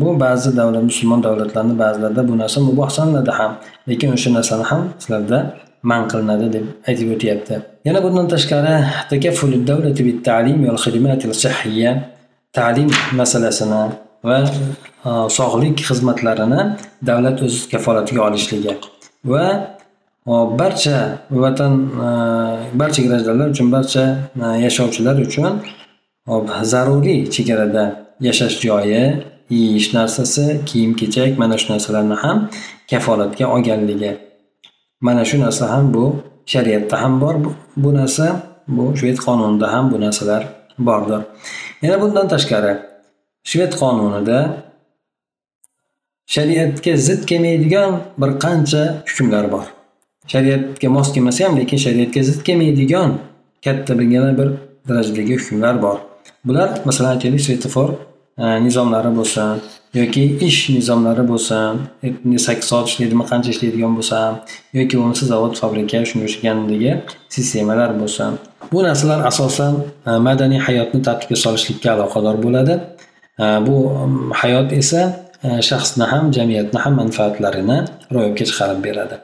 bu 0.00 0.08
ba'zi 0.24 0.56
davlat 0.56 0.82
musulmon 0.90 1.20
davlatlarni 1.26 1.74
ba'zilarida 1.82 2.22
bu 2.28 2.34
narsa 2.42 2.58
muboh 2.68 2.88
sanaladi 2.96 3.32
ham. 3.38 3.52
Lekin 3.88 4.08
o'sha 4.16 4.30
narsani 4.38 4.64
ham 4.70 4.82
sizlarda 5.02 5.38
man 5.90 6.02
qilinadi 6.10 6.46
deb 6.56 6.64
aytib 6.88 7.08
o'tyapti. 7.14 7.54
Yana 7.88 8.00
bundan 8.04 8.26
tashqari 8.34 8.74
ta'lim 12.58 12.90
masalasini 13.20 13.82
va 14.28 14.38
sog'lik 15.38 15.76
xizmatlarini 15.88 16.60
davlat 17.08 17.38
o'z 17.46 17.56
kafolatiga 17.72 18.20
olishligi 18.28 18.74
va 19.32 19.44
barcha 20.26 21.18
vatan 21.30 21.72
e, 22.06 22.08
barcha 22.78 23.02
grajdanlar 23.02 23.48
uchun 23.50 23.72
barcha 23.72 24.04
e, 24.36 24.46
yashovchilar 24.64 25.16
uchun 25.26 25.60
zaruriy 26.62 27.30
chegarada 27.30 27.84
yashash 28.20 28.60
joyi 28.60 29.24
yeyish 29.50 29.94
narsasi 29.94 30.64
kiyim 30.66 30.96
kechak 30.96 31.38
mana 31.38 31.58
shu 31.58 31.72
narsalarni 31.72 32.14
ham 32.14 32.50
kafolatga 32.90 33.46
olganligi. 33.54 34.16
Mana 35.00 35.24
shu 35.24 35.36
narsa 35.40 35.70
ham 35.70 35.94
bu 35.94 36.04
shariatda 36.46 37.02
ham 37.02 37.20
bor 37.20 37.34
bu 37.76 37.94
narsa 37.94 38.26
bu 38.68 38.96
shved 38.96 39.18
qonunida 39.26 39.72
ham 39.72 39.92
bu 39.92 40.00
narsalar 40.00 40.42
bordir. 40.78 41.20
Yana 41.82 42.00
bundan 42.02 42.26
tashqari 42.28 42.72
shved 43.50 43.72
qonunida 43.80 44.38
shariatga 46.34 46.96
zid 46.96 47.22
kelmaydigan 47.30 48.00
bir 48.18 48.30
qancha 48.44 48.82
hukmlar 49.06 49.52
bor. 49.52 49.83
Shariatga 50.32 50.88
mos 50.88 51.12
kelmasa 51.14 51.44
ham 51.44 51.56
lekin 51.60 51.78
shariatga 51.86 52.22
zid 52.22 52.42
kelmaydigan 52.46 53.18
katta 53.64 53.98
bir 53.98 54.06
yana 54.16 54.38
bir 54.38 54.48
darajadagi 54.88 55.36
hukmlar 55.36 55.82
bor. 55.82 55.98
Bular 56.44 56.68
masalan 56.84 57.10
aytaylik 57.16 57.40
svetofor 57.40 57.88
e, 58.38 58.44
nizomlari 58.64 59.10
bo'lsin 59.18 59.60
yoki 59.94 60.22
ish 60.48 60.60
nizomlari 60.76 61.24
bo'lsin 61.28 61.72
e, 62.34 62.38
sakkiz 62.46 62.68
soat 62.72 62.88
ishlaydimi 62.88 63.24
qancha 63.30 63.50
ishlaydigan 63.54 63.92
bo'lsa 63.98 64.18
yoki 64.78 64.94
bo'lmasa 64.98 65.24
zavod 65.32 65.54
fabrika 65.60 65.98
shunga 66.10 66.24
o'xshagandagi 66.28 66.92
sistemalar 67.34 67.90
bo'lsin. 68.00 68.30
Bu 68.72 68.78
narsalar 68.88 69.20
asosan 69.30 69.74
e, 70.08 70.10
madaniy 70.28 70.60
hayotni 70.66 71.00
tartibga 71.06 71.36
solishlikka 71.44 71.88
aloqador 71.96 72.36
bo'ladi. 72.46 72.74
Bu 73.66 73.76
hayot 74.40 74.68
esa 74.80 75.00
shaxsni 75.68 76.04
ham 76.12 76.24
jamiyatni 76.36 76.78
ham 76.84 76.94
manfaatlarini 77.02 77.78
ro'yobga 78.14 78.44
chiqarib 78.50 78.80
beradi. 78.86 79.16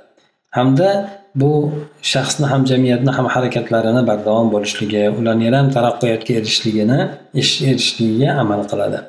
Hamda 0.51 1.11
bu 1.35 1.71
shaxsni 2.03 2.47
ham 2.47 2.67
jamiyatni 2.71 3.11
ham 3.17 3.27
harakatlarini 3.35 4.03
bardavom 4.11 4.49
bo'lishligi 4.55 5.03
ularni 5.19 5.49
ham 5.57 5.69
taraqqiyotga 5.77 6.33
erishishligini 6.39 6.99
erishishligiga 7.35 8.31
amal 8.43 8.63
qiladi. 8.73 9.01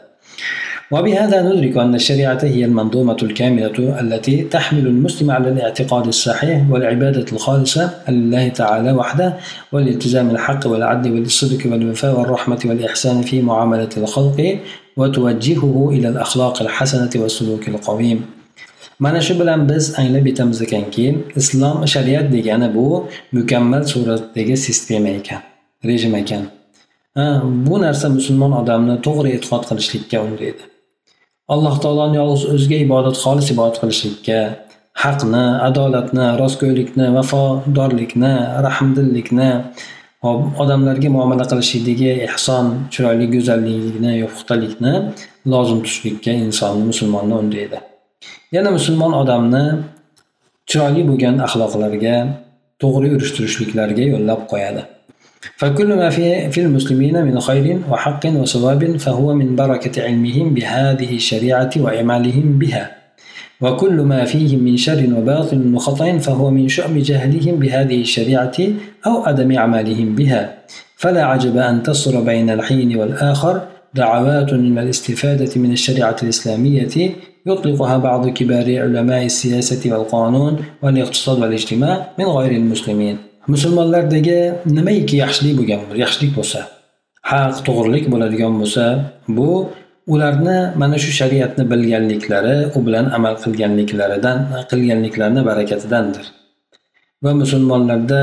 وبهذا 0.91 1.41
ندرك 1.41 1.77
أن 1.77 1.95
الشريعة 1.95 2.39
هي 2.43 2.65
المنظومة 2.65 3.17
الكاملة 3.23 3.99
التي 3.99 4.43
تحمل 4.43 4.87
المسلم 4.87 5.31
على 5.31 5.49
الاعتقاد 5.49 6.07
الصحيح 6.07 6.59
والعبادة 6.71 7.25
الخالصة 7.31 7.83
لله 8.09 8.47
تعالى 8.47 8.91
وحده 8.91 9.33
والالتزام 9.71 10.29
الحق 10.29 10.67
والعدل 10.67 11.11
والصدق 11.13 11.71
والوفاء 11.71 12.19
والرحمة 12.19 12.61
والإحسان 12.65 13.21
في 13.21 13.41
معاملة 13.41 13.89
الخلق 13.97 14.59
وتوجهه 14.97 15.89
إلى 15.95 16.07
الأخلاق 16.07 16.61
الحسنة 16.61 17.09
والسلوك 17.15 17.67
القويم 17.67 18.40
mana 19.03 19.21
shu 19.25 19.33
bilan 19.39 19.69
biz 19.69 19.85
anglab 19.99 20.25
yetamiz 20.31 20.59
ekanki 20.65 21.05
islom 21.41 21.77
shariat 21.93 22.27
degani 22.35 22.67
bu 22.75 22.87
mukammal 23.37 23.83
suratdagi 23.91 24.55
sistema 24.65 25.09
ekan 25.19 25.41
rejim 25.87 26.15
ekan. 26.21 26.43
Ha, 27.17 27.41
bu 27.67 27.75
narsa 27.81 28.07
musulmon 28.17 28.51
odamni 28.61 28.95
to'g'ri 29.07 29.29
e'tiqod 29.35 29.63
qilishlikka 29.69 30.17
undaydi. 30.27 30.63
Alloh 31.53 31.75
taoloni 31.83 32.15
yolg'iz 32.21 32.43
o'ziga 32.53 32.77
ibodat 32.85 33.15
xolis 33.23 33.47
ibodat 33.53 33.77
qilishlikka 33.81 34.39
haqni 35.03 35.45
adolatni 35.67 36.25
rostgo'ylikni 36.41 37.05
vafodorlikni 37.17 38.33
rahmdillikni 38.67 39.51
odamlarga 40.63 41.09
muomala 41.17 41.45
qilishlikdagi 41.51 42.09
ehson 42.27 42.65
chiroyli 42.93 43.25
go'zallikni 43.35 44.11
puxtalikni 44.33 44.93
lozim 45.53 45.79
tutishlikka 45.85 46.31
insonni 46.43 46.83
musulmonni 46.91 47.35
undaydi. 47.43 47.79
Yana 48.55 48.69
musulmon 48.77 49.13
odamni 49.21 49.65
chiroyli 50.69 51.03
bo'lgan 51.09 51.35
axloqlarga 51.45 52.15
to'g'ri 52.81 53.07
yurish 53.13 53.31
turishliklarga 53.35 54.03
yo'llab 54.13 54.41
qo'yadi. 54.53 54.83
فكل 55.57 55.93
ما 55.93 56.09
في 56.09 56.51
في 56.51 56.61
المسلمين 56.61 57.25
من 57.25 57.39
خير 57.39 57.79
وحق 57.91 58.23
وصواب 58.25 58.97
فهو 58.97 59.33
من 59.33 59.55
بركة 59.55 60.03
علمهم 60.03 60.53
بهذه 60.53 61.15
الشريعة 61.15 61.69
وإعمالهم 61.77 62.59
بها 62.59 62.91
وكل 63.61 63.93
ما 63.93 64.25
فيهم 64.25 64.59
من 64.63 64.77
شر 64.77 65.01
وباطل 65.17 65.73
وخطأ 65.75 66.17
فهو 66.17 66.49
من 66.49 66.67
شؤم 66.69 66.97
جهلهم 66.97 67.55
بهذه 67.55 68.01
الشريعة 68.01 68.57
أو 69.07 69.23
عدم 69.23 69.51
أعمالهم 69.51 70.15
بها 70.15 70.57
فلا 70.95 71.23
عجب 71.25 71.57
أن 71.57 71.83
تصر 71.83 72.21
بين 72.21 72.49
الحين 72.49 72.97
والآخر 72.99 73.61
دعوات 73.93 74.53
إلى 74.53 74.81
الاستفادة 74.81 75.61
من 75.61 75.71
الشريعة 75.71 76.15
الإسلامية 76.23 77.13
يطلقها 77.46 77.96
بعض 78.08 78.28
كبار 78.28 78.66
علماء 78.84 79.22
السياسة 79.32 79.82
والقانون 79.92 80.54
والاقتصاد 80.82 81.38
والاجتماع 81.42 81.94
من 82.18 82.24
غير 82.24 82.52
المسلمين 82.62 83.16
musulmonlardagi 83.54 84.38
nimaiki 84.76 85.16
yaxshilik 85.22 85.54
bo'lgan 85.58 85.80
yaxshilik 86.02 86.32
bo'lsa 86.38 86.60
haq 87.30 87.54
to'g'rilik 87.66 88.04
bo'ladigan 88.12 88.52
bo'lsa 88.60 88.84
bu 89.36 89.50
ularni 90.14 90.58
mana 90.80 90.98
shu 91.04 91.10
shariatni 91.20 91.64
bilganliklari 91.72 92.56
u 92.76 92.78
bilan 92.86 93.06
amal 93.16 93.34
qilganliklaridan 93.44 94.38
qilganliklarini 94.70 95.42
barakatidandir 95.50 96.24
va 97.24 97.32
musulmonlarda 97.42 98.20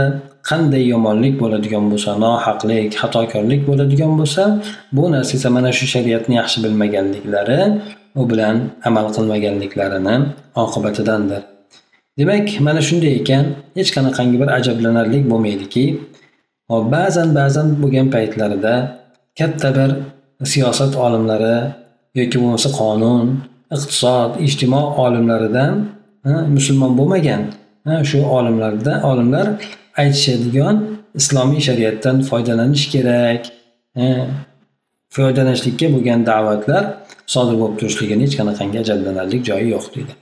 qanday 0.50 0.84
yomonlik 0.94 1.36
bo'ladigan 1.44 1.86
bo'lsa 1.92 2.12
nohaqlik 2.26 2.90
xatokorlik 3.02 3.62
bo'ladigan 3.70 4.12
bo'lsa 4.20 4.44
bu 4.98 5.04
narsa 5.14 5.34
esa 5.38 5.50
mana 5.58 5.72
shu 5.78 5.86
shariatni 5.96 6.34
yaxshi 6.42 6.58
bilmaganliklari 6.66 7.60
u 8.21 8.31
bilan 8.31 8.57
amal 8.85 9.07
qilmaganliklarini 9.17 10.17
oqibatidandir. 10.63 11.43
Demak 12.19 12.61
mana 12.61 12.81
shunday 12.89 13.13
ekan 13.21 13.45
hech 13.79 13.91
qanaqangi 13.97 14.37
bir 14.43 14.49
ajablanarlik 14.59 15.25
bo'lmaydiki 15.33 15.85
ba'zan 16.95 17.29
ba'zan 17.39 17.67
bo'lgan 17.83 18.09
paytlarida 18.15 18.75
katta 19.39 19.69
bir 19.79 19.91
siyosat 20.53 20.93
olimlari 21.05 21.59
yoki 22.19 22.37
bo'lmasa 22.43 22.69
qonun 22.81 23.27
iqtisod 23.77 24.31
ijtimo 24.47 24.83
olimlaridan 25.05 25.75
musulmon 26.57 26.93
bo'lmagan 26.99 27.43
shu 28.11 28.19
olimlarda 28.39 28.93
olimlar 29.11 29.47
aytishadigan 30.03 30.77
islomiy 31.21 31.61
shariatdan 31.69 32.17
foydalanish 32.29 32.85
kerak 32.95 33.43
foydalanishlikka 35.17 35.87
bo'lgan 35.95 36.21
da'vatlar 36.31 36.85
sodir 37.35 37.57
bo'lib 37.61 37.77
turishligini 37.81 38.23
hech 38.27 38.37
qanaqangi 38.41 38.79
ajablanarlik 38.85 39.43
joyi 39.51 39.69
yo'q 39.75 39.87
deydi. 39.95 40.13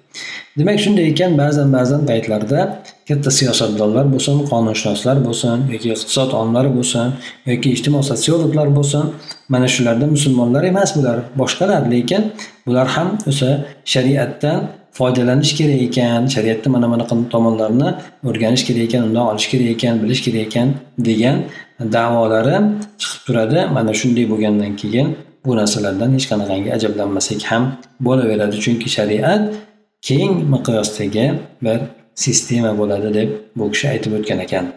Demak 0.58 0.78
shunday 0.84 1.06
ekan 1.12 1.32
ba'zan 1.42 1.68
ba'zan 1.76 2.00
paytlarda 2.10 2.60
katta 3.08 3.30
siyosatdonlar 3.38 4.06
bo'lsin 4.14 4.36
qonunshunoslar 4.52 5.16
bo'lsin 5.26 5.56
yoki 5.72 5.88
iqtisod 5.96 6.30
olimlari 6.38 6.70
bo'lsin 6.78 7.06
yoki 7.50 7.68
ijtimoiy 7.76 8.06
sotsiologlar 8.10 8.68
bo'lsin 8.78 9.04
mana 9.52 9.68
shularda 9.74 10.06
musulmonlar 10.14 10.62
emas 10.72 10.90
bular 10.96 11.18
boshqalar 11.40 11.82
lekin 11.94 12.22
bular 12.66 12.86
ham 12.96 13.08
o'sha 13.30 13.50
shariatdan 13.92 14.58
foydalanish 14.96 15.52
kerak 15.58 15.80
ekan 15.88 16.22
shariatni 16.34 16.68
mana 16.74 16.86
bunaqa 16.92 17.14
tomonlarini 17.34 17.88
o'rganish 18.28 18.64
kerak 18.68 18.82
ekan 18.88 19.02
undan 19.08 19.24
olish 19.32 19.48
kerak 19.52 19.68
ekan 19.74 19.94
bilish 20.02 20.22
kerak 20.26 20.42
ekan 20.48 20.68
degan 21.08 21.36
da'volari 21.94 22.56
chiqib 23.00 23.20
turadi 23.26 23.60
mana 23.76 23.92
shunday 24.00 24.24
bo'lgandan 24.32 24.72
keyin 24.82 25.08
bu 25.44 25.52
narsalardan 25.60 26.10
hech 26.16 26.26
qanaqangi 26.30 26.70
ajablanmasak 26.76 27.40
ham 27.50 27.62
bo'laveradi 28.06 28.56
chunki 28.64 28.88
shariat 28.96 29.42
keng 30.08 30.32
miqyosdagi 30.52 31.26
bir 31.64 31.78
sistema 32.24 32.78
bo'ladi 32.80 33.14
deb 33.18 33.28
bu 33.56 33.64
kishi 33.72 33.86
aytib 33.92 34.12
o'tgan 34.18 34.38
ekan. 34.46 34.66